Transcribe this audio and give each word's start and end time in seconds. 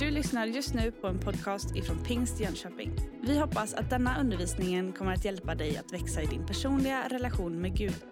Du 0.00 0.10
lyssnar 0.10 0.46
just 0.46 0.74
nu 0.74 0.92
på 0.92 1.06
en 1.06 1.20
podcast 1.20 1.76
ifrån 1.76 2.04
Pingst 2.04 2.40
Jönköping. 2.40 2.96
Vi 3.22 3.38
hoppas 3.38 3.74
att 3.74 3.90
denna 3.90 4.20
undervisning 4.20 4.92
kommer 4.92 5.12
att 5.12 5.24
hjälpa 5.24 5.54
dig 5.54 5.76
att 5.76 5.92
växa 5.92 6.22
i 6.22 6.26
din 6.26 6.46
personliga 6.46 7.08
relation 7.08 7.60
med 7.60 7.76
Gud. 7.76 8.04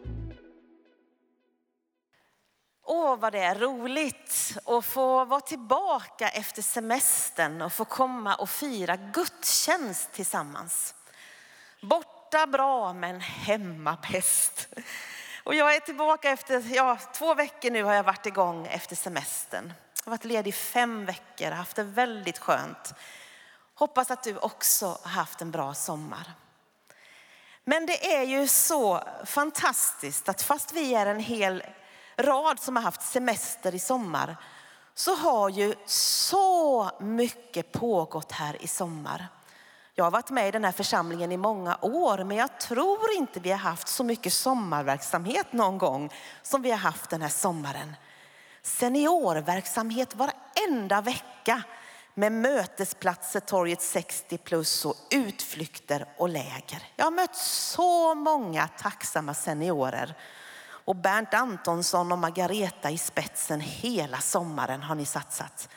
Åh, 2.84 3.18
vad 3.18 3.32
det 3.32 3.38
är 3.38 3.54
roligt 3.54 4.58
att 4.64 4.84
få 4.84 5.24
vara 5.24 5.40
tillbaka 5.40 6.28
efter 6.28 6.62
semestern 6.62 7.62
och 7.62 7.72
få 7.72 7.84
komma 7.84 8.34
och 8.34 8.50
fira 8.50 8.96
gudstjänst 8.96 10.12
tillsammans. 10.12 10.94
Borta 11.82 12.46
bra, 12.46 12.92
men 12.92 13.20
hemma 13.20 13.98
bäst. 14.12 14.68
Och 15.44 15.54
jag 15.54 15.76
är 15.76 15.80
tillbaka 15.80 16.30
efter, 16.30 16.74
ja, 16.74 16.98
två 17.14 17.34
veckor 17.34 17.70
nu 17.70 17.82
har 17.82 17.94
jag 17.94 18.04
varit 18.04 18.26
igång 18.26 18.66
efter 18.66 18.96
semestern. 18.96 19.72
Jag 20.08 20.10
har 20.10 20.18
varit 20.18 20.24
ledig 20.24 20.48
i 20.50 20.52
fem 20.52 21.04
veckor, 21.04 21.50
och 21.50 21.56
haft 21.56 21.76
det 21.76 21.82
väldigt 21.82 22.38
skönt. 22.38 22.94
Hoppas 23.74 24.10
att 24.10 24.22
du 24.22 24.38
också 24.38 24.98
har 25.02 25.10
haft 25.10 25.40
en 25.40 25.50
bra 25.50 25.74
sommar. 25.74 26.32
Men 27.64 27.86
det 27.86 28.14
är 28.14 28.22
ju 28.22 28.48
så 28.48 29.02
fantastiskt 29.24 30.28
att 30.28 30.42
fast 30.42 30.72
vi 30.72 30.94
är 30.94 31.06
en 31.06 31.20
hel 31.20 31.62
rad 32.16 32.60
som 32.60 32.76
har 32.76 32.82
haft 32.82 33.02
semester 33.02 33.74
i 33.74 33.78
sommar 33.78 34.36
så 34.94 35.14
har 35.14 35.48
ju 35.48 35.74
så 35.86 36.90
mycket 37.00 37.72
pågått 37.72 38.32
här 38.32 38.62
i 38.62 38.66
sommar. 38.66 39.28
Jag 39.94 40.04
har 40.04 40.10
varit 40.10 40.30
med 40.30 40.48
i 40.48 40.50
den 40.50 40.64
här 40.64 40.72
församlingen 40.72 41.32
i 41.32 41.36
många 41.36 41.78
år 41.80 42.24
men 42.24 42.36
jag 42.36 42.60
tror 42.60 43.12
inte 43.16 43.40
vi 43.40 43.50
har 43.50 43.58
haft 43.58 43.88
så 43.88 44.04
mycket 44.04 44.32
sommarverksamhet 44.32 45.52
någon 45.52 45.78
gång 45.78 46.12
som 46.42 46.62
vi 46.62 46.70
har 46.70 46.78
haft 46.78 47.10
den 47.10 47.22
här 47.22 47.28
sommaren. 47.28 47.94
Seniorverksamhet 48.68 50.14
varenda 50.14 51.00
vecka 51.00 51.62
med 52.14 52.32
mötesplatser, 52.32 53.40
torget 53.40 53.82
60 53.82 54.38
plus 54.38 54.84
och 54.84 54.96
utflykter 55.10 56.06
och 56.16 56.28
läger. 56.28 56.82
Jag 56.96 57.04
har 57.04 57.10
mött 57.10 57.36
så 57.36 58.14
många 58.14 58.68
tacksamma 58.68 59.34
seniorer 59.34 60.14
och 60.84 60.96
Bernt 60.96 61.34
Antonsson 61.34 62.12
och 62.12 62.18
Margareta 62.18 62.90
i 62.90 62.98
spetsen 62.98 63.60
hela 63.60 64.18
sommaren 64.18 64.82
har 64.82 64.94
ni 64.94 65.06
satsat. 65.06 65.68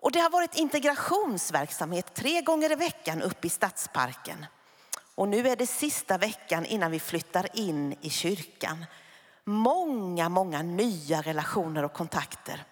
Och 0.00 0.12
det 0.12 0.20
har 0.20 0.30
varit 0.30 0.54
integrationsverksamhet 0.54 2.14
tre 2.14 2.40
gånger 2.40 2.72
i 2.72 2.74
veckan 2.74 3.22
uppe 3.22 3.46
i 3.46 3.50
Stadsparken. 3.50 4.46
Och 5.14 5.28
nu 5.28 5.48
är 5.48 5.56
det 5.56 5.66
sista 5.66 6.18
veckan 6.18 6.66
innan 6.66 6.90
vi 6.90 7.00
flyttar 7.00 7.48
in 7.52 7.96
i 8.00 8.10
kyrkan. 8.10 8.84
Många, 9.44 10.28
många 10.28 10.62
nya 10.62 11.22
relationer 11.22 11.82
och 11.82 11.92
kontakter. 11.92 12.64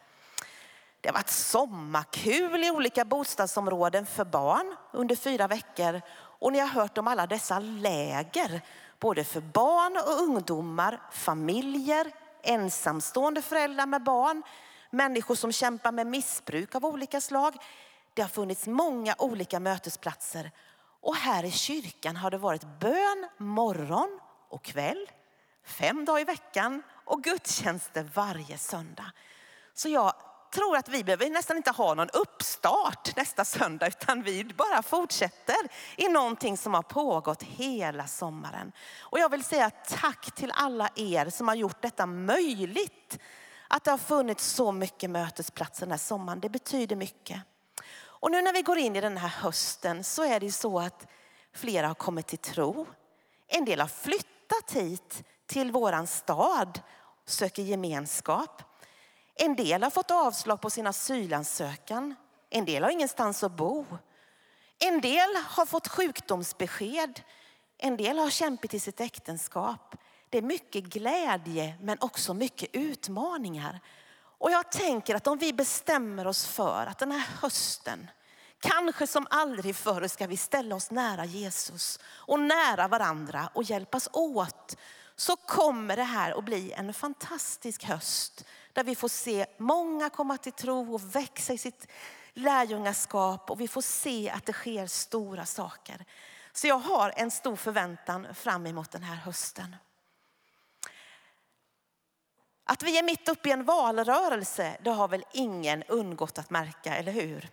Det 1.00 1.08
har 1.08 1.14
varit 1.14 1.30
sommarkul 1.30 2.64
i 2.64 2.70
olika 2.70 3.04
bostadsområden 3.04 4.06
för 4.06 4.24
barn 4.24 4.76
under 4.92 5.16
fyra 5.16 5.48
veckor. 5.48 6.00
Och 6.16 6.52
ni 6.52 6.58
har 6.58 6.68
hört 6.68 6.98
om 6.98 7.08
alla 7.08 7.26
dessa 7.26 7.58
läger, 7.58 8.62
både 9.00 9.24
för 9.24 9.40
barn 9.40 9.96
och 9.96 10.22
ungdomar, 10.22 11.00
familjer, 11.12 12.12
ensamstående 12.42 13.42
föräldrar 13.42 13.86
med 13.86 14.02
barn, 14.02 14.42
människor 14.90 15.34
som 15.34 15.52
kämpar 15.52 15.92
med 15.92 16.06
missbruk 16.06 16.74
av 16.74 16.84
olika 16.84 17.20
slag. 17.20 17.54
Det 18.14 18.22
har 18.22 18.28
funnits 18.28 18.66
många 18.66 19.14
olika 19.18 19.60
mötesplatser. 19.60 20.50
Och 21.00 21.16
här 21.16 21.44
i 21.44 21.50
kyrkan 21.50 22.16
har 22.16 22.30
det 22.30 22.38
varit 22.38 22.64
bön 22.80 23.28
morgon 23.38 24.20
och 24.48 24.62
kväll, 24.64 25.10
fem 25.64 26.04
dagar 26.04 26.20
i 26.20 26.24
veckan 26.24 26.82
och 27.04 27.22
gudstjänster 27.22 28.10
varje 28.14 28.58
söndag. 28.58 29.12
Så 29.74 29.88
jag 29.88 30.14
tror 30.50 30.76
att 30.76 30.88
vi 30.88 31.04
behöver 31.04 31.30
nästan 31.30 31.56
inte 31.56 31.70
ha 31.70 31.94
någon 31.94 32.10
uppstart 32.12 33.16
nästa 33.16 33.44
söndag 33.44 33.86
utan 33.86 34.22
vi 34.22 34.44
bara 34.44 34.82
fortsätter 34.82 35.56
i 35.96 36.08
någonting 36.08 36.56
som 36.56 36.74
har 36.74 36.82
pågått 36.82 37.42
hela 37.42 38.06
sommaren. 38.06 38.72
Och 39.00 39.18
jag 39.18 39.28
vill 39.28 39.44
säga 39.44 39.70
tack 39.70 40.34
till 40.34 40.52
alla 40.54 40.88
er 40.96 41.30
som 41.30 41.48
har 41.48 41.54
gjort 41.54 41.82
detta 41.82 42.06
möjligt. 42.06 43.18
Att 43.68 43.84
det 43.84 43.90
har 43.90 43.98
funnits 43.98 44.44
så 44.44 44.72
mycket 44.72 45.10
mötesplatser 45.10 45.86
den 45.86 45.90
här 45.90 45.98
sommaren, 45.98 46.40
det 46.40 46.48
betyder 46.48 46.96
mycket. 46.96 47.40
Och 48.20 48.30
nu 48.30 48.42
när 48.42 48.52
vi 48.52 48.62
går 48.62 48.78
in 48.78 48.96
i 48.96 49.00
den 49.00 49.16
här 49.16 49.28
hösten 49.28 50.04
så 50.04 50.24
är 50.24 50.40
det 50.40 50.46
ju 50.46 50.52
så 50.52 50.80
att 50.80 51.06
flera 51.54 51.86
har 51.86 51.94
kommit 51.94 52.26
till 52.26 52.38
tro. 52.38 52.86
En 53.48 53.64
del 53.64 53.80
har 53.80 53.88
flyttat 53.88 54.72
hit 54.72 55.24
till 55.50 55.72
våran 55.72 56.06
stad, 56.06 56.80
söker 57.26 57.62
gemenskap. 57.62 58.62
En 59.34 59.56
del 59.56 59.82
har 59.82 59.90
fått 59.90 60.10
avslag 60.10 60.60
på 60.60 60.70
sin 60.70 60.86
asylansökan. 60.86 62.14
En 62.50 62.64
del 62.64 62.82
har 62.82 62.90
ingenstans 62.90 63.42
att 63.42 63.52
bo. 63.52 63.86
En 64.78 65.00
del 65.00 65.36
har 65.46 65.66
fått 65.66 65.88
sjukdomsbesked. 65.88 67.20
En 67.78 67.96
del 67.96 68.18
har 68.18 68.30
kämpat 68.30 68.74
i 68.74 68.80
sitt 68.80 69.00
äktenskap. 69.00 69.96
Det 70.28 70.38
är 70.38 70.42
mycket 70.42 70.84
glädje 70.84 71.74
men 71.80 71.98
också 72.00 72.34
mycket 72.34 72.68
utmaningar. 72.72 73.80
Och 74.38 74.50
jag 74.50 74.72
tänker 74.72 75.14
att 75.14 75.26
om 75.26 75.38
vi 75.38 75.52
bestämmer 75.52 76.26
oss 76.26 76.46
för 76.46 76.86
att 76.86 76.98
den 76.98 77.12
här 77.12 77.28
hösten, 77.40 78.10
kanske 78.60 79.06
som 79.06 79.26
aldrig 79.30 79.76
förr 79.76 80.08
ska 80.08 80.26
vi 80.26 80.36
ställa 80.36 80.74
oss 80.74 80.90
nära 80.90 81.24
Jesus 81.24 81.98
och 82.04 82.40
nära 82.40 82.88
varandra 82.88 83.50
och 83.54 83.62
hjälpas 83.62 84.08
åt. 84.12 84.76
Så 85.20 85.36
kommer 85.36 85.96
det 85.96 86.02
här 86.02 86.38
att 86.38 86.44
bli 86.44 86.72
en 86.72 86.94
fantastisk 86.94 87.84
höst 87.84 88.44
där 88.72 88.84
vi 88.84 88.94
får 88.94 89.08
se 89.08 89.46
många 89.58 90.10
komma 90.10 90.38
till 90.38 90.52
tro 90.52 90.94
och 90.94 91.14
växa 91.14 91.52
i 91.52 91.58
sitt 91.58 91.86
lärjungaskap 92.34 93.50
och 93.50 93.60
vi 93.60 93.68
får 93.68 93.80
se 93.80 94.30
att 94.30 94.46
det 94.46 94.52
sker 94.52 94.86
stora 94.86 95.46
saker. 95.46 96.04
Så 96.52 96.66
jag 96.66 96.78
har 96.78 97.12
en 97.16 97.30
stor 97.30 97.56
förväntan 97.56 98.34
fram 98.34 98.66
emot 98.66 98.90
den 98.90 99.02
här 99.02 99.16
hösten. 99.16 99.76
Att 102.64 102.82
vi 102.82 102.98
är 102.98 103.02
mitt 103.02 103.28
uppe 103.28 103.48
i 103.48 103.52
en 103.52 103.64
valrörelse, 103.64 104.76
det 104.82 104.90
har 104.90 105.08
väl 105.08 105.24
ingen 105.32 105.82
undgått 105.82 106.38
att 106.38 106.50
märka, 106.50 106.96
eller 106.96 107.12
hur? 107.12 107.50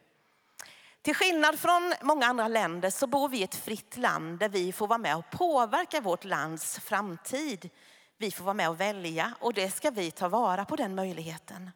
Till 1.07 1.15
skillnad 1.15 1.59
från 1.59 1.93
många 2.01 2.27
andra 2.27 2.47
länder 2.47 2.89
så 2.89 3.07
bor 3.07 3.29
vi 3.29 3.37
i 3.37 3.43
ett 3.43 3.55
fritt 3.55 3.97
land 3.97 4.39
där 4.39 4.49
vi 4.49 4.71
får 4.71 4.87
vara 4.87 4.97
med 4.97 5.17
och 5.17 5.29
påverka 5.29 6.01
vårt 6.01 6.23
lands 6.23 6.79
framtid. 6.79 7.69
Vi 8.17 8.31
får 8.31 8.43
vara 8.43 8.53
med 8.53 8.69
och 8.69 8.79
välja 8.79 9.33
och 9.39 9.53
det 9.53 9.71
ska 9.71 9.91
vi 9.91 10.11
ta 10.11 10.29
vara 10.29 10.65
på 10.65 10.75
den 10.75 10.95
möjligheten. 10.95 11.71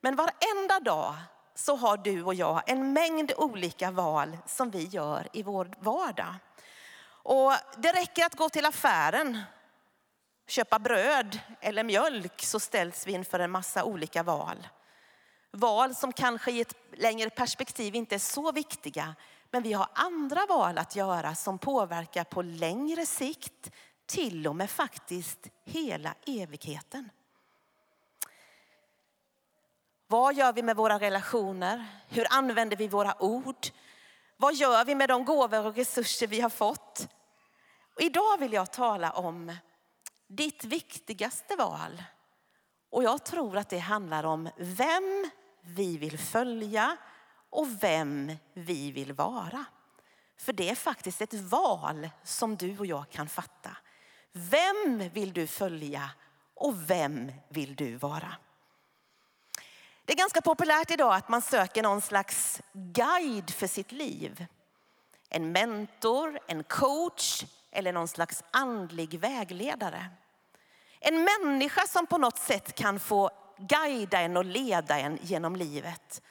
Men 0.00 0.16
varenda 0.16 0.80
dag 0.80 1.14
så 1.54 1.76
har 1.76 1.96
du 1.96 2.22
och 2.22 2.34
jag 2.34 2.62
en 2.66 2.92
mängd 2.92 3.32
olika 3.36 3.90
val 3.90 4.38
som 4.46 4.70
vi 4.70 4.84
gör 4.84 5.28
i 5.32 5.42
vår 5.42 5.70
vardag. 5.78 6.34
Och 7.06 7.52
det 7.76 7.92
räcker 7.92 8.26
att 8.26 8.36
gå 8.36 8.48
till 8.48 8.66
affären, 8.66 9.40
köpa 10.46 10.78
bröd 10.78 11.38
eller 11.60 11.84
mjölk 11.84 12.42
så 12.42 12.60
ställs 12.60 13.06
vi 13.06 13.12
inför 13.12 13.38
en 13.38 13.50
massa 13.50 13.84
olika 13.84 14.22
val. 14.22 14.66
Val 15.50 15.94
som 15.94 16.12
kanske 16.12 16.50
i 16.50 16.60
ett 16.60 16.74
längre 16.92 17.30
perspektiv 17.30 17.94
inte 17.94 18.14
är 18.14 18.18
så 18.18 18.52
viktiga. 18.52 19.14
Men 19.50 19.62
vi 19.62 19.72
har 19.72 19.88
andra 19.94 20.46
val 20.46 20.78
att 20.78 20.96
göra 20.96 21.34
som 21.34 21.58
påverkar 21.58 22.24
på 22.24 22.42
längre 22.42 23.06
sikt 23.06 23.70
till 24.06 24.46
och 24.46 24.56
med 24.56 24.70
faktiskt 24.70 25.48
hela 25.64 26.14
evigheten. 26.26 27.10
Vad 30.06 30.34
gör 30.34 30.52
vi 30.52 30.62
med 30.62 30.76
våra 30.76 30.98
relationer? 30.98 31.86
Hur 32.08 32.26
använder 32.30 32.76
vi 32.76 32.88
våra 32.88 33.22
ord? 33.22 33.66
Vad 34.36 34.54
gör 34.54 34.84
vi 34.84 34.94
med 34.94 35.08
de 35.08 35.24
gåvor 35.24 35.66
och 35.66 35.76
resurser 35.76 36.26
vi 36.26 36.40
har 36.40 36.50
fått? 36.50 37.08
Och 37.94 38.00
idag 38.00 38.38
vill 38.38 38.52
jag 38.52 38.72
tala 38.72 39.10
om 39.10 39.56
ditt 40.26 40.64
viktigaste 40.64 41.56
val. 41.56 42.02
Och 42.90 43.04
jag 43.04 43.24
tror 43.24 43.56
att 43.56 43.68
det 43.68 43.78
handlar 43.78 44.24
om 44.24 44.50
vem 44.56 45.30
vi 45.68 45.98
vill 45.98 46.18
följa 46.18 46.96
och 47.50 47.82
vem 47.82 48.32
vi 48.54 48.92
vill 48.92 49.12
vara. 49.12 49.64
För 50.36 50.52
det 50.52 50.70
är 50.70 50.74
faktiskt 50.74 51.20
ett 51.20 51.34
val 51.34 52.10
som 52.22 52.56
du 52.56 52.78
och 52.78 52.86
jag 52.86 53.10
kan 53.10 53.28
fatta. 53.28 53.76
Vem 54.32 55.08
vill 55.12 55.32
du 55.32 55.46
följa 55.46 56.10
och 56.54 56.90
vem 56.90 57.32
vill 57.48 57.76
du 57.76 57.96
vara? 57.96 58.36
Det 60.04 60.12
är 60.12 60.16
ganska 60.16 60.40
populärt 60.40 60.90
idag 60.90 61.14
att 61.14 61.28
man 61.28 61.42
söker 61.42 61.82
någon 61.82 62.00
slags 62.00 62.62
guide 62.72 63.50
för 63.50 63.66
sitt 63.66 63.92
liv. 63.92 64.46
En 65.28 65.52
mentor, 65.52 66.38
en 66.46 66.64
coach 66.64 67.44
eller 67.70 67.92
någon 67.92 68.08
slags 68.08 68.44
andlig 68.50 69.20
vägledare. 69.20 70.06
En 71.00 71.24
människa 71.24 71.86
som 71.86 72.06
på 72.06 72.18
något 72.18 72.38
sätt 72.38 72.74
kan 72.74 73.00
få 73.00 73.30
guida 73.58 74.20
en 74.20 74.36
och 74.36 74.44
leda 74.44 74.98
en 74.98 75.18
genom 75.22 75.56
livet. 75.56 76.22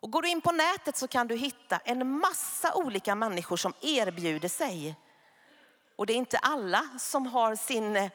Och 0.00 0.10
går 0.10 0.22
du 0.22 0.28
in 0.28 0.40
på 0.40 0.52
nätet 0.52 0.96
så 0.96 1.08
kan 1.08 1.26
du 1.26 1.36
hitta 1.36 1.78
en 1.78 2.18
massa 2.20 2.74
olika 2.74 3.14
människor 3.14 3.56
som 3.56 3.72
erbjuder 3.80 4.48
sig. 4.48 4.96
Och 5.96 6.06
det 6.06 6.12
är 6.12 6.16
inte 6.16 6.38
alla 6.38 6.88
som 6.98 7.26
har 7.26 7.56
sin 7.56 7.96
eh, 7.96 8.10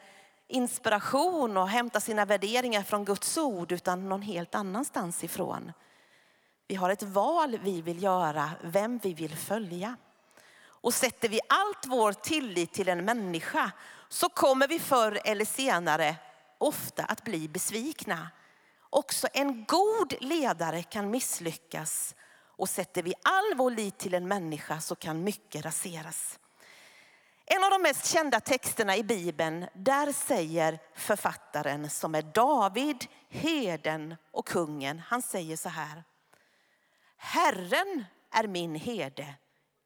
inspiration 0.48 1.56
och 1.56 1.68
hämtar 1.68 2.00
sina 2.00 2.24
värderingar 2.24 2.82
från 2.82 3.04
Guds 3.04 3.38
ord 3.38 3.72
utan 3.72 4.08
någon 4.08 4.22
helt 4.22 4.54
annanstans 4.54 5.24
ifrån. 5.24 5.72
Vi 6.68 6.74
har 6.74 6.90
ett 6.90 7.02
val 7.02 7.58
vi 7.62 7.82
vill 7.82 8.02
göra, 8.02 8.50
vem 8.62 8.98
vi 8.98 9.14
vill 9.14 9.36
följa. 9.36 9.96
Och 10.64 10.94
sätter 10.94 11.28
vi 11.28 11.40
allt 11.48 11.86
vår 11.86 12.12
tillit 12.12 12.72
till 12.72 12.88
en 12.88 13.04
människa 13.04 13.72
så 14.08 14.28
kommer 14.28 14.68
vi 14.68 14.78
förr 14.78 15.20
eller 15.24 15.44
senare 15.44 16.16
ofta 16.58 17.04
att 17.04 17.24
bli 17.24 17.48
besvikna. 17.48 18.28
Också 18.90 19.28
en 19.32 19.64
god 19.64 20.14
ledare 20.20 20.82
kan 20.82 21.10
misslyckas 21.10 22.14
och 22.56 22.68
sätter 22.68 23.02
vi 23.02 23.14
all 23.22 23.54
vår 23.56 23.70
lit 23.70 23.98
till 23.98 24.14
en 24.14 24.28
människa 24.28 24.80
så 24.80 24.94
kan 24.94 25.24
mycket 25.24 25.64
raseras. 25.64 26.38
En 27.44 27.64
av 27.64 27.70
de 27.70 27.82
mest 27.82 28.06
kända 28.06 28.40
texterna 28.40 28.96
i 28.96 29.02
Bibeln, 29.02 29.66
där 29.74 30.12
säger 30.12 30.78
författaren 30.94 31.90
som 31.90 32.14
är 32.14 32.22
David, 32.22 33.06
heden 33.28 34.16
och 34.30 34.46
kungen, 34.46 34.98
han 34.98 35.22
säger 35.22 35.56
så 35.56 35.68
här. 35.68 36.04
Herren 37.16 38.04
är 38.32 38.46
min 38.46 38.74
herde, 38.74 39.34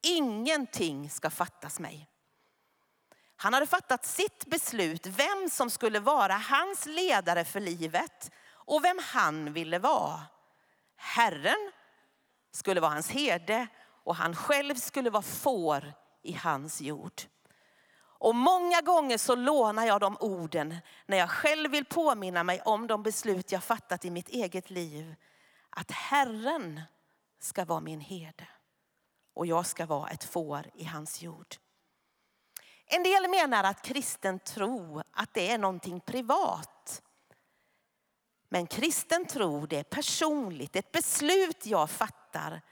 ingenting 0.02 1.10
ska 1.10 1.30
fattas 1.30 1.80
mig. 1.80 2.06
Han 3.36 3.54
hade 3.54 3.66
fattat 3.66 4.04
sitt 4.04 4.46
beslut, 4.46 5.06
vem 5.06 5.50
som 5.50 5.70
skulle 5.70 6.00
vara 6.00 6.34
hans 6.34 6.86
ledare 6.86 7.44
för 7.44 7.60
livet 7.60 8.30
och 8.70 8.84
vem 8.84 8.98
han 9.02 9.52
ville 9.52 9.78
vara. 9.78 10.20
Herren 10.96 11.72
skulle 12.52 12.80
vara 12.80 12.92
hans 12.92 13.10
herde 13.10 13.66
och 14.04 14.16
han 14.16 14.36
själv 14.36 14.74
skulle 14.74 15.10
vara 15.10 15.22
får 15.22 15.92
i 16.22 16.32
hans 16.32 16.80
jord. 16.80 17.22
Och 18.18 18.34
många 18.34 18.80
gånger 18.80 19.18
så 19.18 19.34
lånar 19.34 19.86
jag 19.86 20.00
de 20.00 20.16
orden 20.20 20.76
när 21.06 21.16
jag 21.16 21.30
själv 21.30 21.70
vill 21.70 21.84
påminna 21.84 22.44
mig 22.44 22.60
om 22.60 22.86
de 22.86 23.02
beslut 23.02 23.52
jag 23.52 23.64
fattat 23.64 24.04
i 24.04 24.10
mitt 24.10 24.28
eget 24.28 24.70
liv. 24.70 25.14
Att 25.70 25.90
Herren 25.90 26.80
ska 27.40 27.64
vara 27.64 27.80
min 27.80 28.00
herde 28.00 28.48
och 29.34 29.46
jag 29.46 29.66
ska 29.66 29.86
vara 29.86 30.10
ett 30.10 30.24
får 30.24 30.66
i 30.74 30.84
hans 30.84 31.22
jord. 31.22 31.54
En 32.86 33.02
del 33.02 33.30
menar 33.30 33.64
att 33.64 33.82
kristen 33.82 34.38
tro 34.38 35.02
att 35.12 35.34
det 35.34 35.50
är 35.50 35.58
någonting 35.58 36.00
privat. 36.00 36.79
Men 38.52 38.66
kristen 38.66 39.26
tro 39.26 39.66
det 39.66 39.76
är 39.76 39.82
personligt, 39.82 40.76
ett 40.76 40.92
beslut 40.92 41.66
jag 41.66 41.90
fattar. 41.90 42.62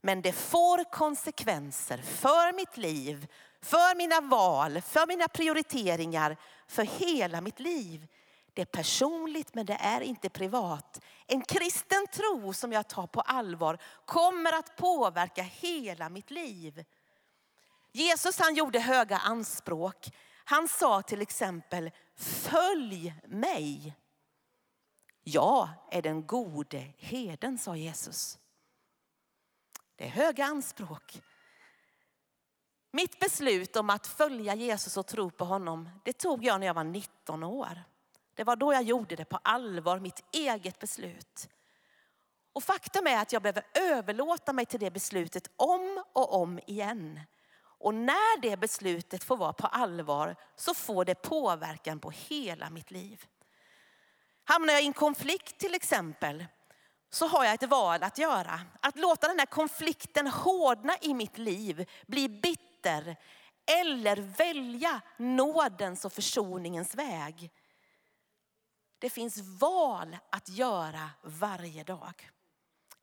Men 0.00 0.22
det 0.22 0.32
får 0.32 0.92
konsekvenser 0.92 1.98
för 1.98 2.52
mitt 2.52 2.76
liv, 2.76 3.26
för 3.62 3.96
mina 3.96 4.20
val, 4.20 4.80
för 4.80 5.06
mina 5.06 5.28
prioriteringar, 5.28 6.36
för 6.66 6.82
hela 6.82 7.40
mitt 7.40 7.60
liv. 7.60 8.06
Det 8.54 8.62
är 8.62 8.66
personligt 8.66 9.54
men 9.54 9.66
det 9.66 9.76
är 9.80 10.00
inte 10.00 10.28
privat. 10.28 11.00
En 11.26 11.42
kristen 11.42 12.06
tro 12.06 12.52
som 12.52 12.72
jag 12.72 12.88
tar 12.88 13.06
på 13.06 13.20
allvar 13.20 13.78
kommer 14.04 14.52
att 14.52 14.76
påverka 14.76 15.42
hela 15.42 16.08
mitt 16.08 16.30
liv. 16.30 16.84
Jesus 17.92 18.38
han 18.38 18.54
gjorde 18.54 18.80
höga 18.80 19.18
anspråk. 19.18 20.10
Han 20.44 20.68
sa 20.68 21.02
till 21.02 21.22
exempel, 21.22 21.90
följ 22.16 23.14
mig. 23.26 23.94
Jag 25.22 25.68
är 25.90 26.02
den 26.02 26.26
gode 26.26 26.92
heden, 26.96 27.58
sa 27.58 27.76
Jesus. 27.76 28.38
Det 29.96 30.04
är 30.04 30.08
höga 30.08 30.44
anspråk. 30.44 31.22
Mitt 32.90 33.20
beslut 33.20 33.76
om 33.76 33.90
att 33.90 34.06
följa 34.06 34.54
Jesus 34.54 34.96
och 34.96 35.06
tro 35.06 35.30
på 35.30 35.44
honom, 35.44 35.90
det 36.04 36.12
tog 36.12 36.44
jag 36.44 36.60
när 36.60 36.66
jag 36.66 36.74
var 36.74 36.84
19 36.84 37.42
år. 37.42 37.84
Det 38.34 38.44
var 38.44 38.56
då 38.56 38.72
jag 38.72 38.82
gjorde 38.82 39.16
det 39.16 39.24
på 39.24 39.38
allvar, 39.42 39.98
mitt 39.98 40.24
eget 40.32 40.78
beslut. 40.78 41.48
Och 42.52 42.64
faktum 42.64 43.06
är 43.06 43.22
att 43.22 43.32
jag 43.32 43.42
behöver 43.42 43.66
överlåta 43.74 44.52
mig 44.52 44.66
till 44.66 44.80
det 44.80 44.90
beslutet 44.90 45.50
om 45.56 46.04
och 46.12 46.34
om 46.40 46.60
igen. 46.66 47.20
Och 47.62 47.94
när 47.94 48.40
det 48.40 48.56
beslutet 48.56 49.24
får 49.24 49.36
vara 49.36 49.52
på 49.52 49.66
allvar 49.66 50.36
så 50.56 50.74
får 50.74 51.04
det 51.04 51.14
påverkan 51.14 52.00
på 52.00 52.10
hela 52.10 52.70
mitt 52.70 52.90
liv. 52.90 53.26
Hamnar 54.44 54.72
jag 54.72 54.82
i 54.82 54.86
en 54.86 54.92
konflikt 54.92 55.58
till 55.58 55.74
exempel 55.74 56.46
så 57.10 57.26
har 57.26 57.44
jag 57.44 57.54
ett 57.54 57.68
val 57.68 58.02
att 58.02 58.18
göra. 58.18 58.60
Att 58.80 58.98
låta 58.98 59.28
den 59.28 59.38
här 59.38 59.46
konflikten 59.46 60.26
hårdna 60.26 60.96
i 61.00 61.14
mitt 61.14 61.38
liv, 61.38 61.88
bli 62.06 62.28
bitter 62.28 63.16
eller 63.66 64.16
välja 64.16 65.00
nådens 65.16 66.04
och 66.04 66.12
försoningens 66.12 66.94
väg. 66.94 67.50
Det 68.98 69.10
finns 69.10 69.38
val 69.60 70.16
att 70.30 70.48
göra 70.48 71.10
varje 71.22 71.84
dag. 71.84 72.30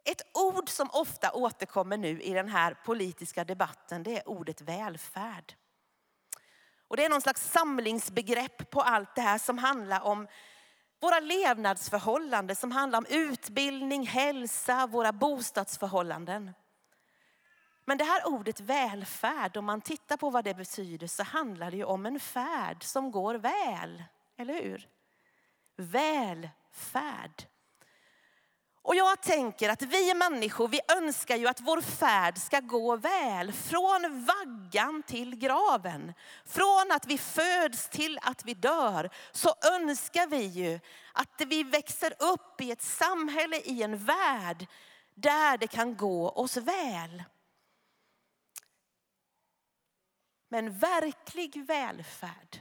Ett 0.03 0.21
ord 0.33 0.69
som 0.69 0.89
ofta 0.91 1.31
återkommer 1.31 1.97
nu 1.97 2.21
i 2.21 2.33
den 2.33 2.49
här 2.49 2.73
politiska 2.73 3.43
debatten 3.43 4.03
det 4.03 4.17
är 4.17 4.29
ordet 4.29 4.61
välfärd. 4.61 5.55
Och 6.87 6.97
det 6.97 7.05
är 7.05 7.09
någon 7.09 7.21
slags 7.21 7.51
samlingsbegrepp 7.51 8.69
på 8.69 8.81
allt 8.81 9.15
det 9.15 9.21
här 9.21 9.37
som 9.37 9.57
handlar 9.57 10.01
om 10.01 10.27
våra 10.99 11.19
levnadsförhållanden, 11.19 12.55
som 12.55 12.71
handlar 12.71 12.99
om 12.99 13.05
utbildning, 13.09 14.07
hälsa, 14.07 14.87
våra 14.87 15.11
bostadsförhållanden. 15.11 16.51
Men 17.85 17.97
det 17.97 18.03
här 18.03 18.27
ordet 18.27 18.59
välfärd, 18.59 19.57
om 19.57 19.65
man 19.65 19.81
tittar 19.81 20.17
på 20.17 20.29
vad 20.29 20.43
det 20.43 20.53
betyder 20.53 21.07
så 21.07 21.23
handlar 21.23 21.71
det 21.71 21.77
ju 21.77 21.83
om 21.83 22.05
en 22.05 22.19
färd 22.19 22.83
som 22.83 23.11
går 23.11 23.35
väl, 23.35 24.03
eller 24.37 24.53
hur? 24.53 24.87
Välfärd. 25.75 27.43
Och 28.89 28.95
jag 28.95 29.21
tänker 29.21 29.69
att 29.69 29.81
vi 29.81 30.13
människor, 30.13 30.67
vi 30.67 30.79
önskar 30.97 31.35
ju 31.35 31.47
att 31.47 31.61
vår 31.61 31.81
färd 31.81 32.37
ska 32.37 32.59
gå 32.59 32.95
väl. 32.95 33.51
Från 33.51 34.25
vaggan 34.25 35.03
till 35.03 35.35
graven. 35.35 36.13
Från 36.45 36.91
att 36.91 37.07
vi 37.07 37.17
föds 37.17 37.89
till 37.89 38.19
att 38.21 38.45
vi 38.45 38.53
dör. 38.53 39.09
Så 39.31 39.53
önskar 39.73 40.27
vi 40.27 40.41
ju 40.43 40.79
att 41.13 41.41
vi 41.47 41.63
växer 41.63 42.13
upp 42.19 42.61
i 42.61 42.71
ett 42.71 42.81
samhälle, 42.81 43.57
i 43.57 43.83
en 43.83 43.97
värld 43.97 44.67
där 45.15 45.57
det 45.57 45.67
kan 45.67 45.97
gå 45.97 46.29
oss 46.29 46.57
väl. 46.57 47.23
Men 50.49 50.77
verklig 50.77 51.65
välfärd, 51.65 52.59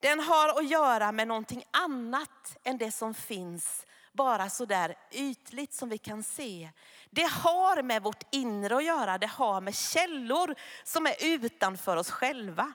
den 0.00 0.20
har 0.20 0.48
att 0.48 0.70
göra 0.70 1.12
med 1.12 1.28
någonting 1.28 1.64
annat 1.70 2.56
än 2.64 2.78
det 2.78 2.92
som 2.92 3.14
finns 3.14 3.86
bara 4.12 4.50
så 4.50 4.64
där 4.64 4.94
ytligt 5.10 5.74
som 5.74 5.88
vi 5.88 5.98
kan 5.98 6.22
se. 6.22 6.70
Det 7.10 7.30
har 7.30 7.82
med 7.82 8.02
vårt 8.02 8.24
inre 8.30 8.76
att 8.76 8.84
göra, 8.84 9.18
det 9.18 9.26
har 9.26 9.60
med 9.60 9.74
källor 9.74 10.54
som 10.84 11.06
är 11.06 11.14
utanför 11.20 11.96
oss 11.96 12.10
själva. 12.10 12.72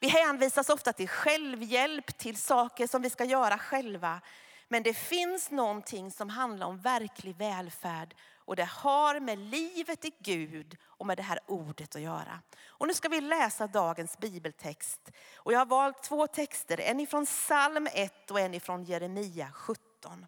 Vi 0.00 0.08
hänvisas 0.08 0.68
ofta 0.68 0.92
till 0.92 1.08
självhjälp, 1.08 2.18
till 2.18 2.36
saker 2.36 2.86
som 2.86 3.02
vi 3.02 3.10
ska 3.10 3.24
göra 3.24 3.58
själva. 3.58 4.20
Men 4.68 4.82
det 4.82 4.94
finns 4.94 5.50
någonting 5.50 6.10
som 6.10 6.28
handlar 6.28 6.66
om 6.66 6.78
verklig 6.78 7.36
välfärd 7.36 8.14
och 8.46 8.56
det 8.56 8.64
har 8.64 9.20
med 9.20 9.38
livet 9.38 10.04
i 10.04 10.12
Gud 10.18 10.76
och 10.84 11.06
med 11.06 11.16
det 11.16 11.22
här 11.22 11.38
ordet 11.46 11.96
att 11.96 12.02
göra. 12.02 12.40
Och 12.66 12.86
nu 12.86 12.94
ska 12.94 13.08
vi 13.08 13.20
läsa 13.20 13.66
dagens 13.66 14.18
bibeltext. 14.18 15.10
Och 15.36 15.52
jag 15.52 15.58
har 15.58 15.66
valt 15.66 16.02
två 16.02 16.26
texter, 16.26 16.80
en 16.80 17.00
ifrån 17.00 17.26
psalm 17.26 17.88
1 17.92 18.30
och 18.30 18.40
en 18.40 18.54
ifrån 18.54 18.84
Jeremia 18.84 19.52
17. 19.52 20.26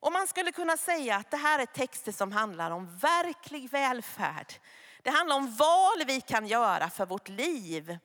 Och 0.00 0.12
man 0.12 0.26
skulle 0.26 0.52
kunna 0.52 0.76
säga 0.76 1.16
att 1.16 1.30
det 1.30 1.36
här 1.36 1.58
är 1.58 1.66
texter 1.66 2.12
som 2.12 2.32
handlar 2.32 2.70
om 2.70 2.96
verklig 2.96 3.70
välfärd. 3.70 4.54
Det 5.02 5.10
handlar 5.10 5.36
om 5.36 5.56
val 5.56 6.04
vi 6.06 6.20
kan 6.20 6.46
göra 6.46 6.90
för 6.90 7.06
vårt 7.06 7.28
liv. 7.28 7.98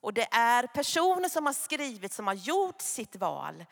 Och 0.00 0.14
det 0.14 0.28
är 0.30 0.66
personer 0.66 1.28
som 1.28 1.46
har 1.46 1.52
skrivit, 1.52 2.12
som 2.12 2.26
har 2.26 2.34
gjort 2.34 2.80
sitt 2.80 3.16
val. 3.16 3.64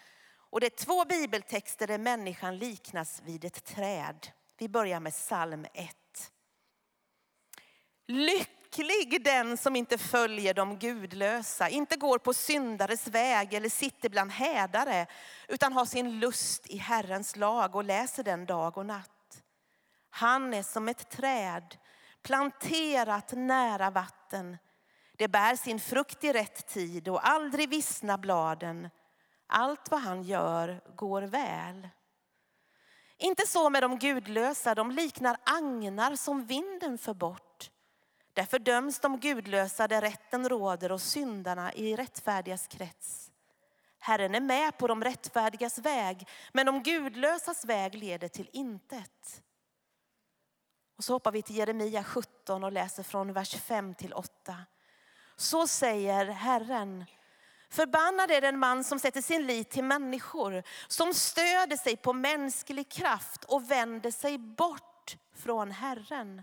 Och 0.51 0.61
det 0.61 0.67
är 0.67 0.85
två 0.85 1.05
bibeltexter 1.05 1.87
där 1.87 1.99
människan 1.99 2.59
liknas 2.59 3.23
vid 3.25 3.45
ett 3.45 3.65
träd. 3.65 4.29
Vi 4.59 4.69
börjar 4.69 5.01
med 5.01 5.13
psalm 5.13 5.67
1. 5.75 6.33
Lycklig 8.77 9.25
den 9.25 9.57
som 9.57 9.77
inte 9.77 9.99
följer 9.99 10.55
de 10.55 10.79
gudlösa, 10.79 11.69
inte 11.69 11.97
går 11.97 12.19
på 12.19 12.35
syndares 12.35 13.09
väg 13.09 13.55
eller 13.55 13.69
sitter 13.69 14.09
bland 14.09 14.31
hädare, 14.31 15.07
utan 15.49 15.73
har 15.73 15.85
sin 15.85 16.21
lust 16.21 16.67
i 16.67 16.77
Herrens 16.77 17.37
lag 17.37 17.77
och 17.77 17.85
läser 17.85 18.23
den 18.23 18.47
dag 18.47 18.79
och 18.79 18.87
natt. 18.87 19.43
Han 20.11 20.55
är 20.55 20.63
som 20.63 20.89
ett 20.89 21.11
träd 21.11 21.77
planterat 22.23 23.33
nära 23.33 23.91
vatten. 23.91 24.57
Det 25.17 25.29
bär 25.29 25.57
sin 25.57 25.81
frukt 25.81 26.25
i 26.25 26.33
rätt 26.33 26.67
tid 26.67 27.09
och 27.09 27.29
aldrig 27.29 27.69
vissna 27.69 28.19
bladen. 28.19 28.89
Allt 29.47 29.91
vad 29.91 30.01
han 30.01 30.23
gör 30.23 30.81
går 30.97 31.23
väl. 31.23 31.89
Inte 33.19 33.47
så 33.47 33.71
med 33.71 33.83
de 33.83 33.99
gudlösa, 33.99 34.75
de 34.75 34.91
liknar 34.91 35.37
agnar 35.45 36.17
som 36.17 36.47
vinden 36.47 36.99
för 36.99 37.15
bort. 37.15 37.50
Därför 38.33 38.59
döms 38.59 39.01
de 39.01 39.21
gudlösa 39.21 39.89
där 39.89 40.01
rätten 40.01 40.49
råder 40.49 40.93
och 40.93 41.01
syndarna 41.01 41.73
i 41.73 41.97
rättfärdigas 41.97 42.67
krets. 42.67 43.31
Herren 43.99 44.35
är 44.35 44.41
med 44.41 44.79
på 44.79 44.87
de 44.87 45.05
rättfärdigas 45.05 45.79
väg, 45.79 46.29
men 46.53 46.67
de 46.67 46.83
gudlösas 46.83 47.65
väg 47.65 47.95
leder 47.95 48.29
till 48.29 48.51
intet. 48.53 49.43
Och 50.97 51.05
så 51.05 51.13
hoppar 51.13 51.33
vi 51.33 51.43
till 51.43 51.57
Jeremia 51.57 52.05
17 52.05 52.65
och 52.65 52.73
läser 52.73 53.03
från 53.03 53.33
vers 53.33 53.55
5 53.55 53.95
till 53.95 54.13
8. 54.13 54.57
Så 55.37 55.67
säger 55.67 56.27
Herren, 56.27 57.05
Förbannad 57.71 58.31
är 58.31 58.41
den 58.41 58.59
man 58.59 58.85
som 58.85 58.99
sätter 58.99 59.23
sin 59.23 59.47
lit 59.47 59.71
till 59.71 59.85
människor, 59.85 60.63
som 60.89 61.15
stöder 61.15 61.77
sig 61.77 61.97
på 61.97 62.13
mänsklig 62.13 62.91
kraft 62.91 63.45
och 63.45 63.71
vänder 63.71 64.11
sig 64.11 64.39
bort 64.39 65.17
från 65.37 65.71
Herren. 65.71 66.43